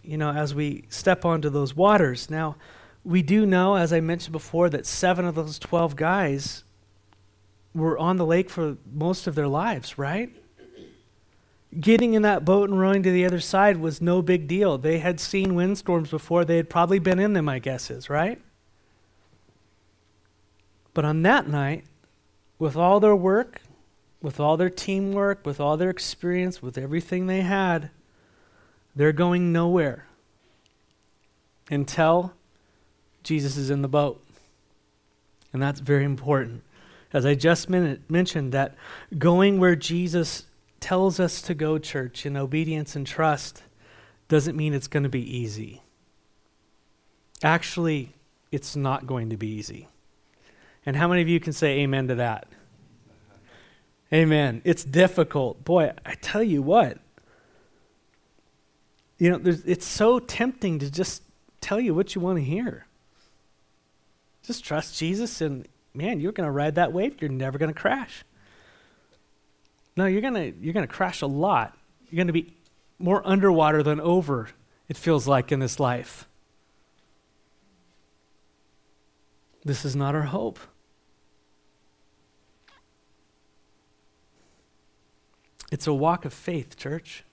you 0.03 0.19
know, 0.19 0.33
as 0.33 0.53
we 0.53 0.83
step 0.89 1.25
onto 1.25 1.49
those 1.49 1.77
waters. 1.77 2.29
Now, 2.29 2.57
we 3.05 3.23
do 3.23 3.47
know, 3.47 3.77
as 3.77 3.93
I 3.93 4.01
mentioned 4.01 4.33
before, 4.33 4.69
that 4.71 4.85
seven 4.85 5.27
of 5.27 5.37
those 5.37 5.61
12 5.61 5.95
guys 5.95 6.65
were 7.73 7.97
on 7.97 8.17
the 8.17 8.27
lake 8.27 8.51
for 8.51 8.77
most 8.93 9.29
of 9.29 9.37
their 9.37 9.47
lives, 9.47 9.97
right? 9.97 10.35
Getting 11.79 12.15
in 12.15 12.23
that 12.23 12.45
boat 12.45 12.69
and 12.69 12.81
rowing 12.81 13.05
to 13.05 13.13
the 13.13 13.25
other 13.25 13.39
side 13.39 13.77
was 13.77 14.01
no 14.01 14.23
big 14.23 14.49
deal. 14.49 14.77
They 14.77 14.99
had 14.99 15.21
seen 15.21 15.55
windstorms 15.55 16.11
before, 16.11 16.45
they 16.45 16.57
had 16.57 16.69
probably 16.69 16.99
been 16.99 17.21
in 17.21 17.33
them, 17.33 17.49
I 17.49 17.61
guess 17.61 17.93
is, 17.93 18.11
right? 18.11 18.43
But 20.95 21.05
on 21.05 21.23
that 21.23 21.47
night, 21.47 21.85
with 22.59 22.75
all 22.77 22.99
their 22.99 23.15
work, 23.15 23.61
with 24.23 24.41
all 24.41 24.57
their 24.57 24.71
teamwork, 24.71 25.45
with 25.45 25.61
all 25.61 25.77
their 25.77 25.91
experience, 25.91 26.63
with 26.63 26.79
everything 26.79 27.27
they 27.27 27.43
had, 27.43 27.91
they're 28.95 29.13
going 29.13 29.53
nowhere 29.53 30.07
until 31.71 32.33
Jesus 33.23 33.57
is 33.57 33.71
in 33.71 33.83
the 33.83 33.89
boat. 33.89 34.25
And 35.53 35.63
that's 35.63 35.81
very 35.81 36.05
important. 36.05 36.63
As 37.13 37.25
I 37.25 37.35
just 37.35 37.69
mentioned, 37.69 38.53
that 38.53 38.75
going 39.17 39.59
where 39.59 39.77
Jesus 39.77 40.45
tells 40.81 41.19
us 41.19 41.41
to 41.43 41.55
go, 41.55 41.79
church, 41.79 42.27
in 42.27 42.37
obedience 42.37 42.97
and 42.97 43.07
trust, 43.07 43.63
doesn't 44.29 44.57
mean 44.57 44.75
it's 44.75 44.89
going 44.89 45.03
to 45.03 45.09
be 45.09 45.37
easy. 45.37 45.83
Actually, 47.43 48.15
it's 48.51 48.77
not 48.77 49.07
going 49.07 49.31
to 49.31 49.37
be 49.37 49.49
easy. 49.49 49.89
And 50.85 50.97
how 50.97 51.09
many 51.09 51.23
of 51.23 51.29
you 51.29 51.41
can 51.41 51.53
say 51.53 51.81
amen 51.81 52.09
to 52.09 52.15
that? 52.17 52.49
Amen. 54.13 54.63
It's 54.65 54.85
difficult. 54.85 55.65
Boy, 55.65 55.93
I 56.05 56.15
tell 56.15 56.43
you 56.43 56.63
what, 56.63 56.99
you 59.19 59.31
know, 59.31 59.41
it's 59.45 59.87
so 59.87 60.19
tempting 60.19 60.79
to 60.79 60.91
just 60.91 61.23
tell 61.61 61.81
you 61.81 61.95
what 61.95 62.15
you 62.15 62.21
want 62.21 62.39
to 62.39 62.45
hear. 62.45 62.87
Just 64.43 64.65
trust 64.65 64.99
Jesus, 64.99 65.41
and 65.41 65.67
man, 65.95 66.21
you're 66.21 66.33
going 66.33 66.47
to 66.47 66.53
ride 66.53 66.77
that 66.77 66.93
wave. 66.93 67.21
You're 67.21 67.31
never 67.31 67.59
going 67.59 67.73
to 67.73 67.79
crash. 67.79 68.25
No, 69.97 70.07
you're 70.07 70.21
going 70.21 70.35
to 70.35 70.55
you're 70.61 70.75
going 70.75 70.87
to 70.87 70.93
crash 70.93 71.23
a 71.23 71.27
lot. 71.27 71.77
You're 72.09 72.19
going 72.19 72.27
to 72.27 72.33
be 72.33 72.55
more 72.99 73.27
underwater 73.27 73.83
than 73.83 74.01
over. 74.01 74.51
It 74.89 74.97
feels 74.97 75.27
like 75.27 75.51
in 75.51 75.59
this 75.61 75.81
life. 75.81 76.29
This 79.65 79.85
is 79.85 79.97
not 79.97 80.15
our 80.15 80.23
hope. 80.23 80.61
It's 85.71 85.87
a 85.87 85.95
walk 85.95 86.25
of 86.25 86.33
faith, 86.33 86.77
church. 86.77 87.25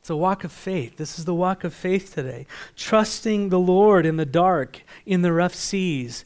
It's 0.00 0.10
a 0.10 0.16
walk 0.16 0.44
of 0.44 0.52
faith. 0.52 0.96
This 0.98 1.18
is 1.18 1.24
the 1.24 1.34
walk 1.34 1.64
of 1.64 1.72
faith 1.72 2.14
today. 2.14 2.46
Trusting 2.76 3.48
the 3.48 3.58
Lord 3.58 4.04
in 4.04 4.16
the 4.16 4.26
dark, 4.26 4.82
in 5.06 5.22
the 5.22 5.32
rough 5.32 5.54
seas, 5.54 6.24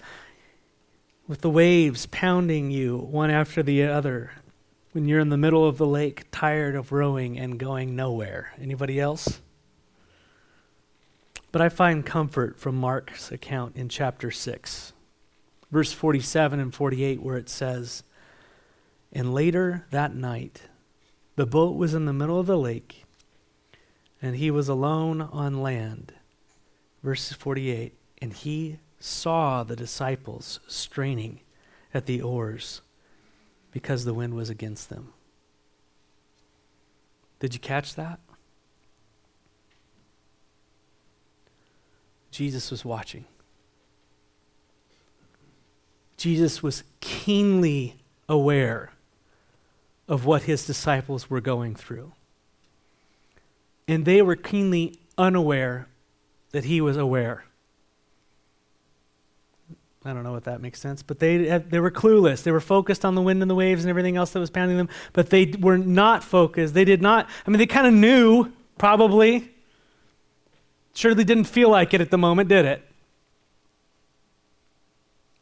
with 1.28 1.42
the 1.42 1.50
waves 1.50 2.06
pounding 2.06 2.70
you 2.70 2.96
one 2.96 3.30
after 3.30 3.62
the 3.62 3.84
other. 3.84 4.32
When 4.92 5.06
you're 5.06 5.20
in 5.20 5.28
the 5.28 5.36
middle 5.36 5.64
of 5.64 5.78
the 5.78 5.86
lake, 5.86 6.24
tired 6.32 6.74
of 6.74 6.90
rowing 6.90 7.38
and 7.38 7.58
going 7.58 7.94
nowhere. 7.94 8.52
Anybody 8.60 8.98
else? 8.98 9.40
But 11.52 11.62
I 11.62 11.68
find 11.68 12.04
comfort 12.04 12.58
from 12.58 12.74
Mark's 12.74 13.30
account 13.30 13.76
in 13.76 13.88
chapter 13.88 14.30
6, 14.30 14.92
verse 15.70 15.92
47 15.92 16.58
and 16.58 16.74
48, 16.74 17.22
where 17.22 17.36
it 17.36 17.48
says, 17.48 18.02
And 19.12 19.34
later 19.34 19.86
that 19.90 20.14
night, 20.14 20.62
the 21.36 21.46
boat 21.46 21.76
was 21.76 21.94
in 21.94 22.04
the 22.04 22.12
middle 22.12 22.38
of 22.38 22.46
the 22.46 22.58
lake 22.58 23.04
and 24.20 24.36
he 24.36 24.50
was 24.50 24.68
alone 24.68 25.20
on 25.20 25.62
land. 25.62 26.12
Verse 27.02 27.32
48 27.32 27.94
And 28.20 28.32
he 28.32 28.78
saw 28.98 29.62
the 29.62 29.76
disciples 29.76 30.60
straining 30.66 31.40
at 31.94 32.06
the 32.06 32.20
oars 32.20 32.80
because 33.70 34.04
the 34.04 34.14
wind 34.14 34.34
was 34.34 34.50
against 34.50 34.88
them. 34.88 35.12
Did 37.38 37.54
you 37.54 37.60
catch 37.60 37.94
that? 37.94 38.18
Jesus 42.30 42.70
was 42.70 42.84
watching. 42.84 43.24
Jesus 46.16 46.62
was 46.62 46.82
keenly 47.00 47.96
aware 48.28 48.90
of 50.08 50.24
what 50.24 50.42
his 50.42 50.66
disciples 50.66 51.28
were 51.28 51.40
going 51.40 51.74
through 51.74 52.12
and 53.88 54.04
they 54.04 54.20
were 54.20 54.36
keenly 54.36 55.00
unaware 55.16 55.88
that 56.52 56.64
he 56.66 56.80
was 56.80 56.96
aware. 56.96 57.44
I 60.04 60.12
don't 60.12 60.22
know 60.22 60.36
if 60.36 60.44
that 60.44 60.60
makes 60.60 60.78
sense, 60.78 61.02
but 61.02 61.18
they, 61.18 61.58
they 61.58 61.80
were 61.80 61.90
clueless. 61.90 62.42
They 62.42 62.52
were 62.52 62.60
focused 62.60 63.04
on 63.04 63.14
the 63.14 63.22
wind 63.22 63.42
and 63.42 63.50
the 63.50 63.54
waves 63.54 63.84
and 63.84 63.90
everything 63.90 64.16
else 64.16 64.30
that 64.30 64.40
was 64.40 64.50
pounding 64.50 64.76
them, 64.76 64.88
but 65.12 65.30
they 65.30 65.46
were 65.58 65.78
not 65.78 66.22
focused. 66.22 66.74
They 66.74 66.84
did 66.84 67.02
not, 67.02 67.28
I 67.46 67.50
mean, 67.50 67.58
they 67.58 67.66
kind 67.66 67.86
of 67.86 67.94
knew, 67.94 68.52
probably. 68.76 69.50
Surely 70.94 71.24
didn't 71.24 71.44
feel 71.44 71.68
like 71.68 71.94
it 71.94 72.00
at 72.00 72.10
the 72.10 72.18
moment, 72.18 72.48
did 72.48 72.64
it? 72.64 72.84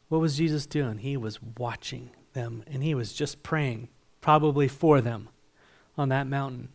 What 0.08 0.20
was 0.20 0.36
Jesus 0.36 0.66
doing? 0.66 0.98
He 0.98 1.16
was 1.16 1.40
watching 1.58 2.10
them 2.32 2.62
and 2.66 2.82
he 2.82 2.94
was 2.94 3.12
just 3.12 3.42
praying, 3.42 3.88
probably 4.26 4.66
for 4.66 5.00
them 5.00 5.28
on 5.96 6.08
that 6.08 6.26
mountain 6.26 6.68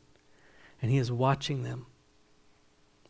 and 0.81 0.89
He 0.89 0.97
is 0.97 1.11
watching 1.11 1.63
them 1.63 1.85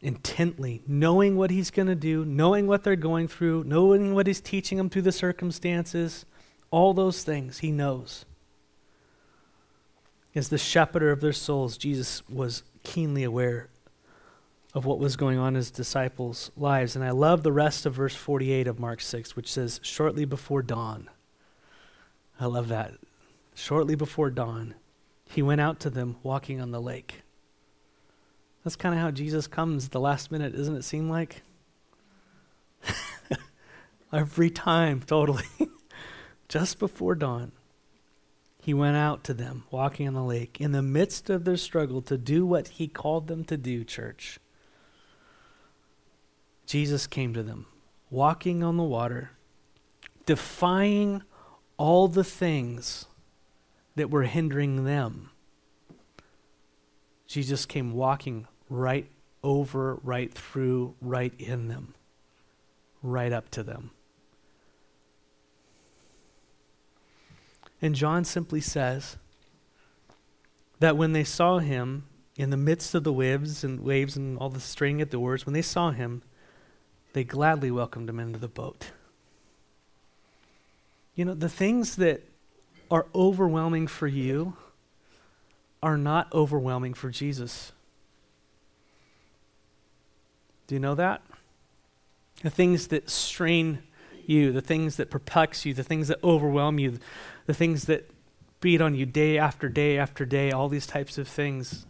intently, 0.02 0.82
knowing 0.88 1.38
what 1.38 1.52
He's 1.52 1.70
going 1.70 1.90
to 1.90 1.94
do, 1.94 2.26
knowing 2.26 2.66
what 2.66 2.84
they're 2.84 2.96
going 2.96 3.28
through, 3.28 3.66
knowing 3.66 4.16
what 4.16 4.26
He's 4.26 4.42
teaching 4.42 4.80
them 4.80 4.90
through 4.90 5.04
the 5.04 5.12
circumstances. 5.12 6.26
All 6.72 6.96
those 6.96 7.24
things 7.24 7.60
He 7.60 7.72
knows. 7.72 8.26
As 10.34 10.50
the 10.50 10.58
shepherder 10.58 11.12
of 11.12 11.22
their 11.22 11.34
souls, 11.34 11.78
Jesus 11.78 12.28
was 12.28 12.64
keenly 12.82 13.24
aware 13.24 13.70
of 14.74 14.86
what 14.86 14.98
was 14.98 15.18
going 15.18 15.38
on 15.38 15.50
in 15.50 15.56
his 15.56 15.70
disciples' 15.70 16.50
lives. 16.58 16.96
And 16.96 17.06
I 17.06 17.12
love 17.12 17.44
the 17.44 17.52
rest 17.52 17.86
of 17.86 17.94
verse 17.94 18.16
48 18.16 18.66
of 18.66 18.80
Mark 18.80 19.02
6, 19.02 19.36
which 19.36 19.52
says, 19.52 19.80
shortly 19.84 20.26
before 20.26 20.64
dawn. 20.64 21.12
I 22.40 22.48
love 22.48 22.70
that. 22.70 22.94
Shortly 23.54 23.96
before 23.96 24.30
dawn, 24.30 24.76
he 25.26 25.42
went 25.42 25.62
out 25.62 25.80
to 25.82 25.90
them 25.90 26.18
walking 26.24 26.62
on 26.62 26.72
the 26.72 26.82
lake. 26.82 27.22
That's 28.64 28.76
kind 28.76 28.94
of 28.94 29.02
how 29.02 29.12
Jesus 29.12 29.48
comes 29.48 29.86
at 29.86 29.92
the 29.92 30.00
last 30.00 30.32
minute, 30.32 30.56
doesn't 30.56 30.76
it 30.76 30.84
seem 30.84 31.10
like? 31.10 31.42
Every 34.14 34.50
time, 34.50 35.02
totally. 35.02 35.46
Just 36.48 36.80
before 36.80 37.16
dawn, 37.16 37.54
he 38.60 38.74
went 38.74 38.98
out 38.98 39.24
to 39.24 39.34
them, 39.34 39.64
walking 39.72 40.08
on 40.08 40.14
the 40.14 40.24
lake, 40.24 40.60
in 40.60 40.74
the 40.74 40.84
midst 40.84 41.30
of 41.30 41.46
their 41.46 41.58
struggle 41.58 42.02
to 42.04 42.18
do 42.18 42.46
what 42.46 42.68
he 42.68 42.88
called 42.88 43.28
them 43.28 43.44
to 43.46 43.58
do, 43.58 43.84
church. 43.84 44.40
Jesus 46.68 47.08
came 47.08 47.34
to 47.34 47.42
them, 47.42 47.66
walking 48.10 48.64
on 48.64 48.78
the 48.78 48.84
water, 48.84 49.32
defying 50.26 51.24
all 51.78 52.08
the 52.08 52.24
things 52.24 53.08
that 53.96 54.10
were 54.10 54.24
hindering 54.24 54.86
them. 54.86 55.30
Jesus 57.28 57.66
came 57.66 57.94
walking 57.94 58.48
right 58.70 59.10
over, 59.44 59.96
right 60.04 60.34
through, 60.34 60.96
right 61.02 61.34
in 61.40 61.68
them, 61.68 61.94
right 63.02 63.32
up 63.32 63.50
to 63.52 63.64
them. 63.64 63.92
And 67.82 67.96
John 67.96 68.24
simply 68.24 68.62
says 68.62 69.18
that 70.80 70.98
when 70.98 71.14
they 71.14 71.24
saw 71.24 71.60
him 71.60 72.06
in 72.36 72.50
the 72.50 72.58
midst 72.58 72.94
of 72.94 73.04
the 73.04 73.14
waves 73.14 73.64
and 73.64 73.80
waves 73.82 74.16
and 74.16 74.38
all 74.38 74.50
the 74.50 74.60
straining 74.60 75.02
at 75.02 75.12
the 75.12 75.18
oars, 75.18 75.46
when 75.46 75.54
they 75.54 75.62
saw 75.62 75.92
him, 75.92 76.22
they 77.14 77.24
gladly 77.24 77.72
welcomed 77.72 78.10
him 78.10 78.20
into 78.20 78.40
the 78.40 78.48
boat. 78.48 78.92
You 81.16 81.26
know, 81.26 81.34
the 81.34 81.50
things 81.50 81.98
that 81.98 82.24
are 82.92 83.08
overwhelming 83.16 83.88
for 83.88 84.06
you 84.06 84.56
are 85.82 85.98
not 85.98 86.32
overwhelming 86.34 86.94
for 86.94 87.10
Jesus. 87.10 87.72
Do 90.68 90.76
you 90.76 90.80
know 90.80 90.96
that? 90.96 91.22
The 92.44 92.50
things 92.50 92.88
that 92.88 93.10
strain 93.10 93.80
you, 94.26 94.52
the 94.52 94.62
things 94.62 94.98
that 94.98 95.10
perplex 95.10 95.66
you, 95.66 95.74
the 95.74 95.84
things 95.84 96.10
that 96.10 96.24
overwhelm 96.24 96.78
you, 96.78 97.00
the 97.46 97.54
things 97.54 97.86
that 97.86 98.10
beat 98.60 98.82
on 98.82 98.94
you 98.94 99.06
day 99.06 99.38
after 99.38 99.70
day 99.70 99.98
after 99.98 100.26
day, 100.26 100.52
all 100.52 100.70
these 100.70 100.86
types 100.86 101.18
of 101.18 101.28
things, 101.28 101.86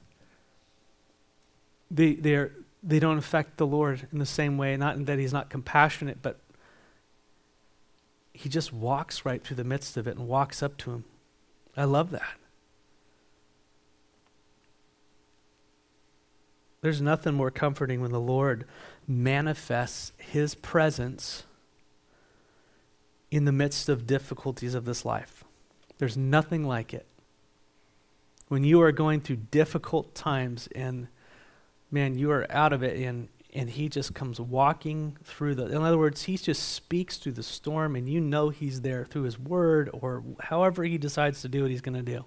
they, 1.90 2.14
they're, 2.14 2.54
they 2.82 3.00
don't 3.00 3.18
affect 3.18 3.58
the 3.58 3.68
Lord 3.68 4.08
in 4.12 4.20
the 4.20 4.26
same 4.26 4.58
way. 4.58 4.78
Not 4.78 5.06
that 5.06 5.20
He's 5.20 5.34
not 5.34 5.50
compassionate, 5.50 6.22
but 6.22 6.40
He 8.42 8.50
just 8.50 8.74
walks 8.74 9.24
right 9.24 9.44
through 9.44 9.58
the 9.58 9.64
midst 9.64 9.98
of 9.98 10.08
it 10.08 10.18
and 10.18 10.28
walks 10.28 10.64
up 10.64 10.76
to 10.78 10.92
Him 10.92 11.06
I 11.78 11.84
love 11.84 12.10
that. 12.10 12.38
There's 16.82 17.02
nothing 17.02 17.36
more 17.36 17.52
comforting 17.52 18.02
when 18.02 18.12
the 18.12 18.20
Lord 18.20 18.66
manifests 19.08 20.12
his 20.18 20.56
presence 20.56 21.44
in 23.30 23.46
the 23.46 23.52
midst 23.52 23.88
of 23.88 24.08
difficulties 24.08 24.74
of 24.74 24.86
this 24.86 25.06
life. 25.06 25.44
There's 26.00 26.18
nothing 26.18 26.68
like 26.68 26.96
it. 26.96 27.06
When 28.48 28.64
you 28.64 28.82
are 28.82 28.92
going 28.92 29.22
through 29.22 29.38
difficult 29.52 30.16
times 30.16 30.68
and 30.76 31.08
man, 31.92 32.18
you 32.18 32.32
are 32.32 32.52
out 32.52 32.74
of 32.74 32.82
it 32.82 32.98
and 32.98 33.30
and 33.54 33.70
he 33.70 33.90
just 33.90 34.14
comes 34.14 34.40
walking 34.40 35.18
through 35.24 35.56
the 35.56 35.66
in 35.66 35.82
other 35.82 35.98
words, 35.98 36.24
he 36.24 36.38
just 36.38 36.70
speaks 36.70 37.18
through 37.18 37.34
the 37.34 37.44
storm 37.44 37.96
and 37.96 38.08
you 38.08 38.22
know 38.22 38.50
he's 38.50 38.82
there 38.82 39.06
through 39.06 39.24
his 39.24 39.38
word 39.38 39.90
or 39.94 40.24
however 40.40 40.84
he 40.84 40.98
decides 40.98 41.42
to 41.42 41.48
do 41.48 41.64
what 41.64 41.72
he's 41.72 41.82
going 41.82 41.98
to 41.98 42.02
do. 42.02 42.26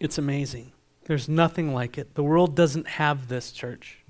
It's 0.00 0.18
amazing. 0.18 0.72
There's 1.04 1.28
nothing 1.28 1.72
like 1.72 1.96
it. 1.98 2.14
The 2.14 2.22
world 2.22 2.54
doesn't 2.54 2.86
have 2.86 3.28
this, 3.28 3.50
church. 3.50 4.04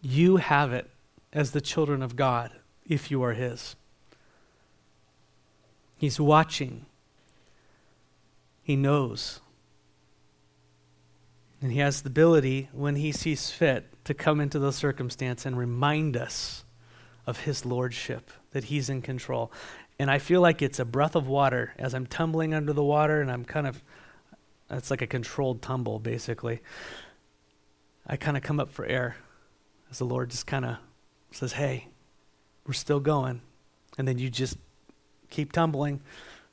You 0.00 0.36
have 0.36 0.72
it 0.72 0.90
as 1.32 1.50
the 1.50 1.60
children 1.60 2.02
of 2.02 2.14
God 2.14 2.52
if 2.86 3.10
you 3.10 3.22
are 3.22 3.32
His. 3.32 3.74
He's 5.96 6.20
watching, 6.20 6.86
He 8.62 8.76
knows. 8.76 9.40
And 11.60 11.72
He 11.72 11.78
has 11.78 12.02
the 12.02 12.08
ability, 12.08 12.68
when 12.72 12.96
He 12.96 13.12
sees 13.12 13.50
fit, 13.50 13.86
to 14.04 14.14
come 14.14 14.40
into 14.40 14.58
the 14.58 14.72
circumstance 14.72 15.44
and 15.44 15.58
remind 15.58 16.16
us 16.16 16.64
of 17.26 17.40
His 17.40 17.66
Lordship, 17.66 18.30
that 18.52 18.64
He's 18.64 18.88
in 18.88 19.02
control. 19.02 19.52
And 19.98 20.10
I 20.10 20.18
feel 20.18 20.40
like 20.40 20.62
it's 20.62 20.78
a 20.78 20.84
breath 20.84 21.16
of 21.16 21.26
water 21.26 21.74
as 21.78 21.94
I'm 21.94 22.06
tumbling 22.06 22.54
under 22.54 22.72
the 22.72 22.84
water 22.84 23.20
and 23.20 23.30
I'm 23.30 23.44
kind 23.44 23.66
of, 23.66 23.82
it's 24.70 24.90
like 24.90 25.02
a 25.02 25.06
controlled 25.06 25.60
tumble, 25.60 25.98
basically. 25.98 26.60
I 28.06 28.16
kind 28.16 28.36
of 28.36 28.42
come 28.42 28.60
up 28.60 28.70
for 28.70 28.86
air 28.86 29.16
as 29.90 29.98
the 29.98 30.04
Lord 30.04 30.30
just 30.30 30.46
kind 30.46 30.64
of 30.64 30.76
says, 31.32 31.52
Hey, 31.52 31.88
we're 32.66 32.72
still 32.74 33.00
going. 33.00 33.40
And 33.98 34.06
then 34.06 34.18
you 34.18 34.30
just 34.30 34.56
keep 35.30 35.52
tumbling. 35.52 36.00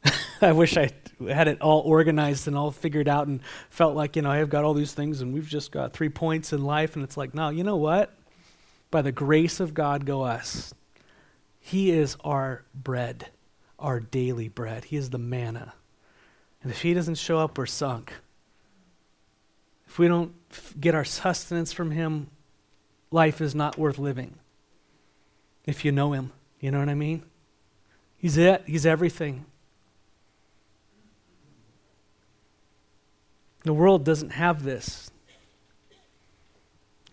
I 0.41 0.51
wish 0.51 0.77
I 0.77 0.91
had 1.27 1.47
it 1.47 1.61
all 1.61 1.81
organized 1.81 2.47
and 2.47 2.57
all 2.57 2.71
figured 2.71 3.07
out 3.07 3.27
and 3.27 3.41
felt 3.69 3.95
like, 3.95 4.15
you 4.15 4.21
know, 4.21 4.31
I've 4.31 4.49
got 4.49 4.63
all 4.63 4.73
these 4.73 4.93
things 4.93 5.21
and 5.21 5.33
we've 5.33 5.47
just 5.47 5.71
got 5.71 5.93
three 5.93 6.09
points 6.09 6.53
in 6.53 6.63
life. 6.63 6.95
And 6.95 7.03
it's 7.03 7.17
like, 7.17 7.33
no, 7.33 7.49
you 7.49 7.63
know 7.63 7.77
what? 7.77 8.13
By 8.91 9.01
the 9.01 9.11
grace 9.11 9.59
of 9.59 9.73
God, 9.73 10.05
go 10.05 10.21
us. 10.21 10.73
He 11.59 11.91
is 11.91 12.17
our 12.23 12.63
bread, 12.73 13.29
our 13.79 13.99
daily 13.99 14.49
bread. 14.49 14.85
He 14.85 14.97
is 14.97 15.09
the 15.09 15.17
manna. 15.17 15.73
And 16.61 16.71
if 16.71 16.81
He 16.81 16.93
doesn't 16.93 17.15
show 17.15 17.39
up, 17.39 17.57
we're 17.57 17.65
sunk. 17.65 18.13
If 19.87 19.97
we 19.97 20.07
don't 20.07 20.33
get 20.79 20.93
our 20.93 21.05
sustenance 21.05 21.73
from 21.73 21.91
Him, 21.91 22.29
life 23.11 23.41
is 23.41 23.55
not 23.55 23.77
worth 23.77 23.97
living. 23.97 24.35
If 25.65 25.83
you 25.83 25.91
know 25.91 26.13
him, 26.13 26.31
you 26.59 26.69
know 26.69 26.79
what 26.79 26.89
I 26.89 26.93
mean? 26.93 27.23
He's 28.17 28.37
it, 28.37 28.63
he's 28.65 28.85
everything. 28.85 29.45
The 33.65 33.73
world 33.73 34.05
doesn't 34.05 34.29
have 34.29 34.63
this, 34.63 35.09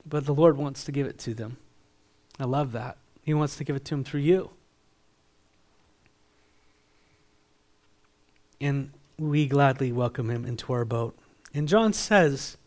but 0.06 0.26
the 0.26 0.34
Lord 0.34 0.58
wants 0.58 0.84
to 0.84 0.92
give 0.92 1.06
it 1.06 1.18
to 1.20 1.32
them. 1.32 1.56
I 2.38 2.44
love 2.44 2.72
that. 2.72 2.98
He 3.22 3.32
wants 3.32 3.56
to 3.56 3.64
give 3.64 3.74
it 3.74 3.86
to 3.86 3.94
them 3.94 4.04
through 4.04 4.20
you. 4.20 4.50
And 8.60 8.92
we 9.18 9.46
gladly 9.46 9.92
welcome 9.92 10.28
him 10.28 10.44
into 10.44 10.74
our 10.74 10.84
boat. 10.84 11.16
And 11.54 11.66
John 11.66 11.94
says 11.94 12.58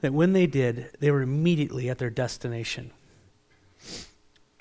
that 0.00 0.14
when 0.14 0.32
they 0.32 0.46
did, 0.46 0.90
they 1.00 1.10
were 1.10 1.22
immediately 1.22 1.90
at 1.90 1.98
their 1.98 2.10
destination. 2.10 2.92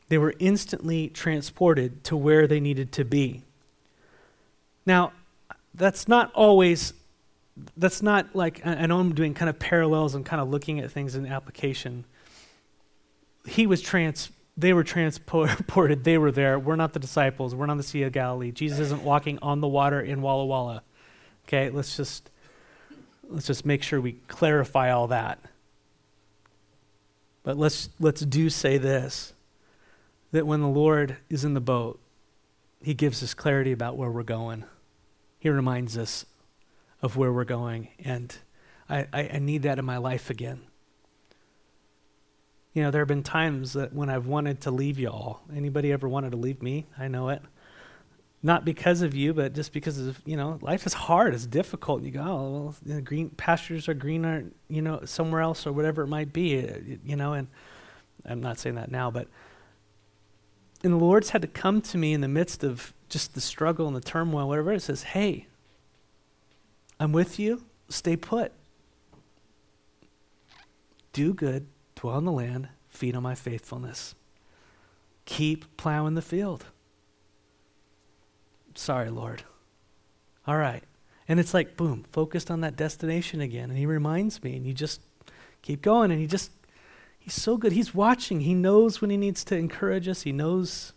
They 0.09 0.17
were 0.17 0.33
instantly 0.39 1.09
transported 1.09 2.03
to 2.05 2.17
where 2.17 2.47
they 2.47 2.59
needed 2.59 2.91
to 2.93 3.05
be. 3.05 3.43
Now, 4.85 5.13
that's 5.75 6.07
not 6.07 6.31
always, 6.33 6.93
that's 7.77 8.01
not 8.01 8.35
like, 8.35 8.65
I 8.65 8.85
know 8.85 8.99
I'm 8.99 9.13
doing 9.13 9.33
kind 9.33 9.49
of 9.49 9.59
parallels 9.59 10.15
and 10.15 10.25
kind 10.25 10.41
of 10.41 10.49
looking 10.49 10.79
at 10.79 10.91
things 10.91 11.15
in 11.15 11.25
application. 11.25 12.05
He 13.45 13.67
was 13.67 13.81
trans, 13.81 14.31
they 14.57 14.73
were 14.73 14.83
transported, 14.83 16.03
they 16.03 16.17
were 16.17 16.31
there. 16.31 16.57
We're 16.57 16.75
not 16.75 16.93
the 16.93 16.99
disciples, 16.99 17.53
we're 17.53 17.65
not 17.65 17.77
the 17.77 17.83
Sea 17.83 18.03
of 18.03 18.13
Galilee. 18.13 18.51
Jesus 18.51 18.79
isn't 18.79 19.03
walking 19.03 19.39
on 19.41 19.61
the 19.61 19.67
water 19.67 20.01
in 20.01 20.21
Walla 20.21 20.45
Walla. 20.45 20.83
Okay, 21.47 21.69
let's 21.69 21.97
just 21.97 22.29
let's 23.29 23.47
just 23.47 23.65
make 23.65 23.83
sure 23.83 23.99
we 23.99 24.13
clarify 24.27 24.91
all 24.91 25.07
that. 25.07 25.39
But 27.43 27.57
let's, 27.57 27.89
let's 27.99 28.21
do 28.21 28.49
say 28.49 28.77
this 28.77 29.33
that 30.31 30.47
when 30.47 30.61
the 30.61 30.67
Lord 30.67 31.17
is 31.29 31.45
in 31.45 31.53
the 31.53 31.61
boat, 31.61 31.99
he 32.81 32.95
gives 32.95 33.21
us 33.21 33.35
clarity 33.35 33.71
about 33.71 33.97
where 33.97 34.09
we're 34.09 34.23
going. 34.23 34.63
He 35.39 35.49
reminds 35.49 35.95
us 35.97 36.25
of 37.03 37.15
where 37.15 37.31
we're 37.31 37.43
going. 37.43 37.89
And 38.03 38.35
I, 38.89 39.05
I, 39.13 39.29
I 39.33 39.39
need 39.39 39.61
that 39.63 39.77
in 39.77 39.85
my 39.85 39.97
life 39.97 40.31
again. 40.31 40.61
You 42.73 42.81
know, 42.81 42.89
there 42.89 43.01
have 43.01 43.07
been 43.07 43.21
times 43.21 43.73
that 43.73 43.93
when 43.93 44.09
I've 44.09 44.25
wanted 44.25 44.61
to 44.61 44.71
leave 44.71 44.97
y'all. 44.97 45.41
Anybody 45.55 45.91
ever 45.91 46.09
wanted 46.09 46.31
to 46.31 46.37
leave 46.37 46.63
me? 46.63 46.87
I 46.97 47.07
know 47.07 47.29
it 47.29 47.43
not 48.45 48.65
because 48.65 49.01
of 49.01 49.15
you, 49.15 49.33
but 49.33 49.53
just 49.53 49.71
because 49.71 49.97
of, 49.97 50.21
you 50.25 50.35
know, 50.35 50.59
life 50.61 50.85
is 50.85 50.93
hard, 50.93 51.33
it's 51.33 51.45
difficult. 51.45 51.99
And 51.99 52.07
you 52.07 52.11
go, 52.11 52.21
oh, 52.21 52.51
well, 52.51 52.75
the 52.85 53.01
green 53.01 53.29
pastures 53.29 53.87
are 53.87 53.93
greener, 53.93 54.43
you 54.67 54.81
know, 54.81 54.99
somewhere 55.05 55.41
else 55.41 55.65
or 55.65 55.71
whatever 55.71 56.03
it 56.03 56.07
might 56.07 56.33
be, 56.33 56.59
uh, 56.59 56.77
you 57.05 57.15
know, 57.15 57.31
and 57.33 57.47
I'm 58.25 58.41
not 58.41 58.59
saying 58.59 58.75
that 58.75 58.91
now, 58.91 59.09
but 59.09 59.27
and 60.83 60.91
the 60.91 60.97
Lord's 60.97 61.29
had 61.29 61.41
to 61.41 61.47
come 61.47 61.81
to 61.81 61.97
me 61.97 62.11
in 62.11 62.19
the 62.19 62.27
midst 62.27 62.61
of 62.61 62.93
just 63.07 63.33
the 63.35 63.41
struggle 63.41 63.87
and 63.87 63.95
the 63.95 64.01
turmoil, 64.01 64.49
whatever 64.49 64.73
it 64.73 64.81
says, 64.81 65.03
hey, 65.03 65.47
I'm 66.99 67.11
with 67.11 67.39
you, 67.39 67.65
stay 67.89 68.15
put. 68.15 68.51
Do 71.11 71.33
good, 71.33 71.67
dwell 71.95 72.17
in 72.17 72.25
the 72.25 72.31
land, 72.31 72.69
feed 72.87 73.15
on 73.15 73.23
my 73.23 73.35
faithfulness. 73.35 74.15
Keep 75.25 75.77
plowing 75.77 76.15
the 76.15 76.21
field 76.21 76.65
Sorry, 78.75 79.09
Lord. 79.09 79.43
All 80.47 80.57
right. 80.57 80.83
And 81.27 81.39
it's 81.39 81.53
like, 81.53 81.77
boom, 81.77 82.03
focused 82.11 82.51
on 82.51 82.61
that 82.61 82.75
destination 82.75 83.41
again. 83.41 83.69
And 83.69 83.77
he 83.77 83.85
reminds 83.85 84.43
me, 84.43 84.55
and 84.55 84.65
you 84.65 84.73
just 84.73 85.01
keep 85.61 85.81
going. 85.81 86.11
And 86.11 86.19
he 86.19 86.27
just, 86.27 86.51
he's 87.19 87.33
so 87.33 87.57
good. 87.57 87.71
He's 87.71 87.93
watching. 87.93 88.41
He 88.41 88.53
knows 88.53 88.99
when 88.99 89.09
he 89.09 89.17
needs 89.17 89.43
to 89.45 89.55
encourage 89.55 90.07
us. 90.07 90.23
He 90.23 90.31
knows, 90.31 90.93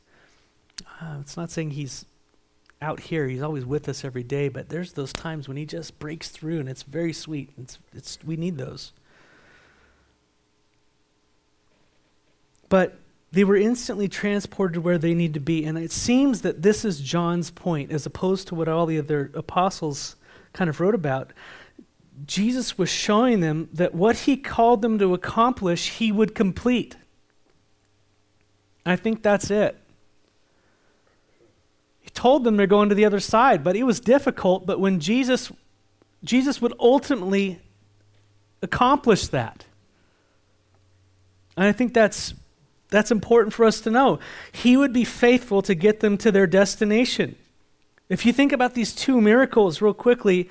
uh, 1.01 1.19
it's 1.21 1.37
not 1.37 1.51
saying 1.51 1.73
he's 1.73 2.07
out 2.81 3.01
here. 3.01 3.27
He's 3.29 3.43
always 3.43 3.65
with 3.65 3.89
us 3.89 4.05
every 4.05 4.23
day. 4.23 4.49
But 4.49 4.69
there's 4.69 4.93
those 4.93 5.13
times 5.13 5.49
when 5.49 5.57
he 5.57 5.65
just 5.65 5.99
breaks 5.99 6.29
through, 6.29 6.61
and 6.61 6.69
it's 6.69 6.83
very 6.83 7.13
sweet. 7.13 7.51
It's, 7.59 7.79
it's, 7.95 8.19
we 8.25 8.37
need 8.37 8.59
those. 8.59 8.93
But 12.69 12.99
they 13.33 13.45
were 13.45 13.57
instantly 13.57 14.09
transported 14.09 14.83
where 14.83 14.99
they 14.99 15.15
need 15.15 15.35
to 15.35 15.41
be. 15.41 15.65
And 15.65 15.77
it 15.79 15.93
seems 15.93 16.43
that 16.43 16.63
this 16.63 16.85
is 16.85 17.01
John's 17.01 17.51
point, 17.51 17.93
as 17.93 18.07
opposed 18.07 18.49
to 18.49 18.55
what 18.55 18.69
all 18.69 18.87
the 18.87 18.99
other 18.99 19.31
apostles 19.35 20.17
kind 20.53 20.71
of 20.71 20.81
wrote 20.81 20.95
about. 20.95 21.33
Jesus 22.25 22.79
was 22.79 22.89
showing 22.89 23.41
them 23.41 23.69
that 23.73 23.95
what 23.95 24.21
he 24.21 24.37
called 24.37 24.81
them 24.81 24.99
to 24.99 25.13
accomplish, 25.13 25.91
he 25.91 26.11
would 26.11 26.35
complete. 26.35 26.97
I 28.87 28.97
think 28.97 29.23
that's 29.23 29.51
it. 29.51 29.77
Told 32.17 32.45
them 32.45 32.57
they're 32.57 32.67
going 32.67 32.89
to 32.89 32.95
the 32.95 33.05
other 33.05 33.21
side, 33.21 33.63
but 33.63 33.77
it 33.77 33.83
was 33.83 34.01
difficult. 34.01 34.65
But 34.65 34.81
when 34.81 35.01
Jesus, 35.01 35.53
Jesus 36.25 36.63
would 36.63 36.73
ultimately 36.81 37.61
accomplish 38.63 39.29
that. 39.29 39.67
And 41.59 41.67
I 41.67 41.73
think 41.73 41.93
that's 41.93 42.35
that's 42.89 43.11
important 43.11 43.53
for 43.53 43.67
us 43.67 43.83
to 43.83 43.91
know. 43.91 44.19
He 44.51 44.79
would 44.79 44.95
be 44.95 45.05
faithful 45.05 45.61
to 45.63 45.75
get 45.75 46.01
them 46.01 46.17
to 46.19 46.33
their 46.33 46.47
destination. 46.47 47.37
If 48.09 48.25
you 48.25 48.33
think 48.33 48.53
about 48.53 48.73
these 48.73 48.95
two 48.95 49.21
miracles 49.21 49.83
real 49.83 49.93
quickly, 49.93 50.49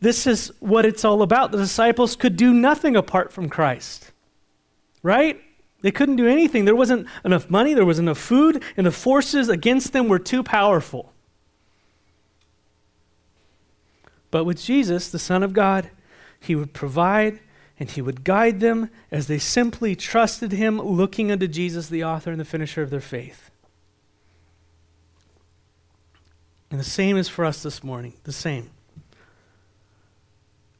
this 0.00 0.26
is 0.26 0.52
what 0.60 0.84
it's 0.84 1.04
all 1.06 1.22
about. 1.22 1.52
The 1.52 1.58
disciples 1.58 2.16
could 2.16 2.36
do 2.36 2.52
nothing 2.52 2.96
apart 2.96 3.32
from 3.32 3.48
Christ, 3.48 4.10
right? 5.02 5.40
They 5.80 5.90
couldn't 5.90 6.16
do 6.16 6.26
anything. 6.26 6.64
There 6.64 6.74
wasn't 6.74 7.06
enough 7.24 7.48
money, 7.48 7.72
there 7.72 7.86
wasn't 7.86 8.08
enough 8.08 8.18
food, 8.18 8.62
and 8.76 8.86
the 8.86 8.90
forces 8.90 9.48
against 9.48 9.92
them 9.92 10.08
were 10.08 10.18
too 10.18 10.42
powerful. 10.42 11.12
But 14.30 14.44
with 14.44 14.62
Jesus, 14.62 15.10
the 15.10 15.18
Son 15.18 15.42
of 15.42 15.52
God, 15.52 15.90
He 16.40 16.54
would 16.54 16.72
provide 16.72 17.40
and 17.78 17.90
he 17.90 18.02
would 18.02 18.24
guide 18.24 18.60
them 18.60 18.90
as 19.10 19.28
they 19.28 19.38
simply 19.38 19.94
trusted 19.94 20.52
him, 20.52 20.80
looking 20.80 21.30
unto 21.30 21.46
Jesus, 21.46 21.88
the 21.88 22.04
author 22.04 22.30
and 22.30 22.40
the 22.40 22.44
finisher 22.44 22.82
of 22.82 22.90
their 22.90 23.00
faith. 23.00 23.50
And 26.70 26.80
the 26.80 26.84
same 26.84 27.16
is 27.16 27.28
for 27.28 27.44
us 27.44 27.62
this 27.62 27.84
morning. 27.84 28.14
The 28.24 28.32
same. 28.32 28.70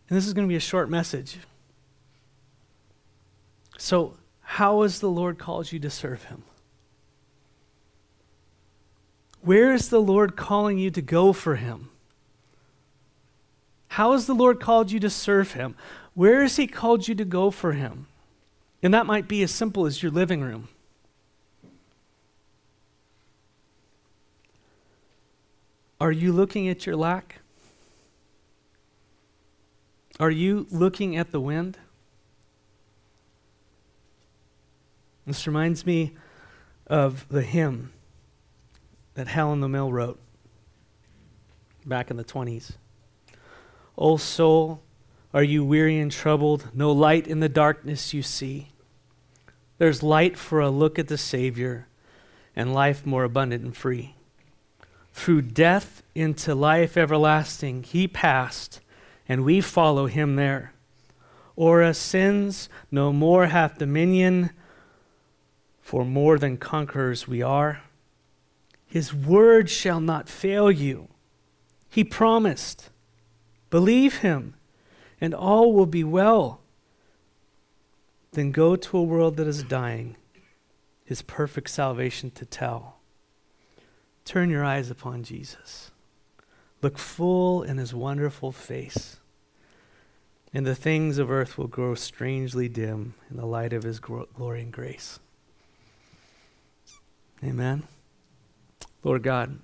And 0.09 0.17
this 0.17 0.27
is 0.27 0.35
going 0.35 0.47
to 0.47 0.51
be 0.51 0.57
a 0.57 0.61
short 0.61 0.91
message. 0.91 1.39
So, 3.79 4.15
how 4.53 4.81
has 4.81 5.01
the 5.01 5.11
Lord 5.11 5.39
called 5.39 5.71
you 5.71 5.79
to 5.79 5.91
serve 5.91 6.25
Him? 6.25 6.43
Where 9.43 9.75
is 9.75 9.91
the 9.91 10.01
Lord 10.01 10.37
calling 10.37 10.79
you 10.79 10.91
to 10.91 11.03
go 11.03 11.35
for 11.35 11.57
Him? 11.57 11.91
How 13.89 14.13
has 14.13 14.27
the 14.27 14.35
Lord 14.35 14.59
called 14.59 14.91
you 14.91 14.99
to 15.01 15.11
serve 15.11 15.53
Him? 15.53 15.77
Where 16.15 16.41
has 16.41 16.57
He 16.57 16.67
called 16.67 17.07
you 17.07 17.15
to 17.17 17.27
go 17.27 17.51
for 17.51 17.73
Him? 17.73 18.07
And 18.83 18.95
that 18.95 19.05
might 19.05 19.29
be 19.29 19.43
as 19.43 19.51
simple 19.51 19.85
as 19.85 20.03
your 20.03 20.11
living 20.11 20.41
room. 20.41 20.69
Are 26.01 26.13
you 26.13 26.33
looking 26.33 26.71
at 26.71 26.87
your 26.87 26.97
lack? 26.97 27.41
Are 30.19 30.31
you 30.31 30.67
looking 30.71 31.19
at 31.19 31.33
the 31.33 31.41
wind? 31.41 31.77
This 35.29 35.47
reminds 35.47 35.85
me 35.85 36.15
of 36.87 37.27
the 37.29 37.43
hymn 37.43 37.93
that 39.13 39.29
Helen 39.29 39.61
Lemmel 39.61 39.93
wrote 39.93 40.19
back 41.85 42.11
in 42.11 42.17
the 42.17 42.25
20s. 42.25 42.73
O 43.99 44.17
soul, 44.17 44.81
are 45.35 45.43
you 45.43 45.67
weary 45.67 45.99
and 45.99 46.11
troubled? 46.11 46.71
No 46.73 46.91
light 46.91 47.27
in 47.27 47.41
the 47.41 47.49
darkness 47.51 48.15
you 48.15 48.23
see. 48.23 48.69
There's 49.77 50.03
light 50.03 50.39
for 50.39 50.61
a 50.61 50.71
look 50.71 50.99
at 50.99 51.09
the 51.09 51.19
Savior 51.19 51.89
and 52.57 52.73
life 52.73 53.05
more 53.05 53.25
abundant 53.25 53.63
and 53.63 53.77
free. 53.77 54.15
Through 55.13 55.43
death 55.43 56.03
into 56.15 56.55
life 56.55 56.97
everlasting, 56.97 57.83
he 57.83 58.09
passed 58.09 58.81
and 59.29 59.45
we 59.45 59.61
follow 59.61 60.07
him 60.07 60.37
there. 60.37 60.73
Or 61.55 61.83
as 61.83 61.99
sins 61.99 62.71
no 62.91 63.13
more 63.13 63.49
hath 63.49 63.77
dominion, 63.77 64.53
for 65.89 66.05
more 66.05 66.39
than 66.39 66.59
conquerors 66.59 67.27
we 67.27 67.41
are. 67.41 67.81
His 68.85 69.15
word 69.15 69.71
shall 69.71 70.01
not 70.01 70.29
fail 70.29 70.71
you. 70.71 71.09
He 71.89 72.05
promised. 72.05 72.91
Believe 73.71 74.19
him, 74.19 74.53
and 75.19 75.33
all 75.33 75.73
will 75.73 75.87
be 75.87 76.05
well. 76.05 76.61
Then 78.33 78.53
go 78.53 78.77
to 78.77 78.99
a 78.99 79.03
world 79.03 79.39
that 79.39 79.47
is 79.47 79.63
dying, 79.63 80.19
his 81.07 81.23
perfect 81.23 81.71
salvation 81.71 82.33
to 82.33 82.45
tell. 82.45 82.99
Turn 84.27 84.51
your 84.51 84.67
eyes 84.67 84.91
upon 84.91 85.23
Jesus. 85.23 85.91
Look 86.83 86.99
full 86.99 87.63
in 87.63 87.79
his 87.79 87.95
wonderful 87.95 88.53
face 88.53 89.17
and 90.53 90.67
the 90.67 90.75
things 90.75 91.17
of 91.17 91.31
earth 91.31 91.57
will 91.57 91.67
grow 91.67 91.95
strangely 91.95 92.69
dim 92.69 93.15
in 93.31 93.39
the 93.39 93.47
light 93.47 93.73
of 93.73 93.85
his 93.85 94.01
glory 94.01 94.61
and 94.61 94.73
grace. 94.73 95.19
Amen. 97.43 97.85
Lord 99.05 99.23
God, 99.23 99.59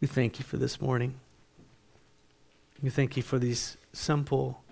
we 0.00 0.06
thank 0.06 0.38
you 0.38 0.44
for 0.44 0.56
this 0.56 0.80
morning. 0.80 1.14
We 2.80 2.90
thank 2.90 3.16
you 3.16 3.24
for 3.24 3.40
these 3.40 3.76
simple 3.92 4.62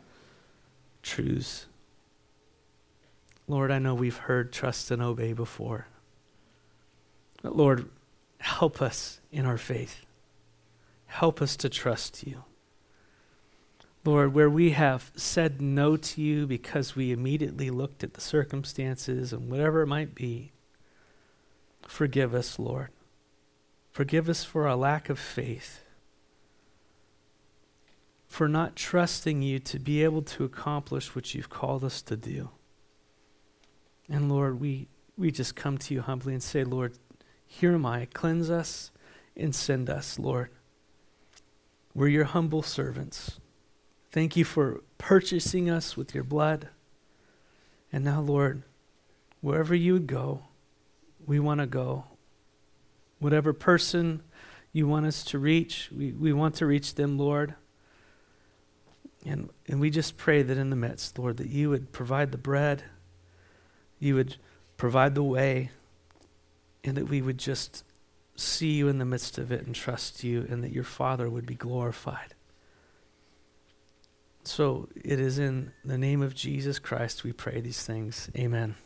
truths. 1.03 1.67
Lord, 3.49 3.73
I 3.73 3.81
know 3.81 3.95
we've 3.95 4.17
heard 4.17 4.53
trust 4.53 4.91
and 4.93 5.03
obey 5.03 5.33
before. 5.33 5.87
But 7.43 7.57
Lord, 7.57 7.89
help 8.39 8.81
us 8.81 9.21
in 9.33 9.45
our 9.45 9.59
faith. 9.59 10.05
Help 11.07 11.43
us 11.43 11.57
to 11.57 11.69
trust 11.69 12.27
you. 12.27 12.45
Lord, 14.05 14.35
where 14.35 14.51
we 14.51 14.71
have 14.71 15.11
said 15.17 15.61
no 15.61 15.97
to 15.97 16.21
you 16.21 16.47
because 16.47 16.95
we 16.95 17.11
immediately 17.11 17.71
looked 17.71 18.05
at 18.05 18.15
the 18.15 18.21
circumstances 18.21 19.33
and 19.33 19.51
whatever 19.51 19.83
it 19.83 19.89
might 19.89 20.15
be, 20.15 20.53
forgive 21.89 22.35
us, 22.35 22.59
Lord. 22.59 22.89
Forgive 23.91 24.29
us 24.29 24.45
for 24.45 24.69
our 24.69 24.77
lack 24.77 25.09
of 25.09 25.19
faith, 25.19 25.83
for 28.27 28.49
not 28.49 28.77
trusting 28.77 29.41
you 29.43 29.59
to 29.61 29.79
be 29.79 30.05
able 30.05 30.23
to 30.23 30.45
accomplish 30.45 31.15
what 31.15 31.35
you've 31.35 31.49
called 31.49 31.83
us 31.83 32.03
to 32.03 32.17
do. 32.17 32.51
And 34.09 34.31
Lord, 34.31 34.61
we, 34.61 34.89
we 35.17 35.31
just 35.31 35.57
come 35.57 35.79
to 35.79 35.95
you 35.95 36.03
humbly 36.03 36.35
and 36.35 36.43
say, 36.43 36.63
Lord, 36.63 36.99
here 37.47 37.73
am 37.73 37.87
I. 37.87 38.07
Cleanse 38.13 38.51
us 38.51 38.91
and 39.37 39.55
send 39.55 39.89
us, 39.89 40.19
Lord. 40.19 40.51
We're 41.95 42.09
your 42.09 42.25
humble 42.25 42.63
servants. 42.63 43.41
Thank 44.11 44.37
you 44.37 44.45
for 44.45 44.83
purchasing 44.99 45.71
us 45.71 45.97
with 45.97 46.15
your 46.15 46.25
blood. 46.25 46.69
And 47.93 48.05
now, 48.05 48.21
Lord, 48.21 48.63
wherever 49.41 49.75
you 49.75 49.95
would 49.95 50.07
go, 50.07 50.43
we 51.27 51.41
want 51.41 51.61
to 51.61 51.67
go. 51.67 52.05
Whatever 53.19 53.53
person 53.53 54.23
you 54.73 54.87
want 54.87 55.07
us 55.07 55.25
to 55.25 55.39
reach, 55.39 55.91
we, 55.97 56.13
we 56.13 56.33
want 56.33 56.55
to 56.57 56.67
reach 56.67 56.95
them, 56.95 57.19
Lord. 57.19 57.55
And, 59.25 59.51
and 59.67 59.81
we 59.81 59.91
just 59.91 60.17
pray 60.17 60.43
that 60.43 60.57
in 60.57 60.71
the 60.71 60.77
midst, 60.77 61.19
Lord, 61.19 61.39
that 61.39 61.49
you 61.49 61.71
would 61.71 61.93
provide 61.93 62.31
the 62.31 62.39
bread, 62.39 62.85
you 63.99 64.15
would 64.15 64.37
provide 64.77 65.15
the 65.15 65.23
way, 65.23 65.71
and 66.85 66.97
that 66.97 67.09
we 67.09 67.21
would 67.21 67.39
just 67.39 67.83
see 68.37 68.73
you 68.73 68.89
in 68.89 68.99
the 68.99 69.05
midst 69.05 69.39
of 69.39 69.51
it 69.51 69.67
and 69.67 69.75
trust 69.75 70.23
you, 70.23 70.47
and 70.49 70.63
that 70.63 70.73
your 70.73 70.85
Father 70.85 71.29
would 71.29 71.47
be 71.47 71.55
glorified. 71.55 72.35
So 74.45 74.89
it 74.95 75.19
is 75.19 75.41
in 75.41 75.73
the 75.85 75.99
name 75.99 76.23
of 76.23 76.35
Jesus 76.35 76.79
Christ 76.79 77.25
we 77.25 77.33
pray 77.33 77.61
these 77.61 77.83
things. 77.83 78.31
Amen. 78.37 78.77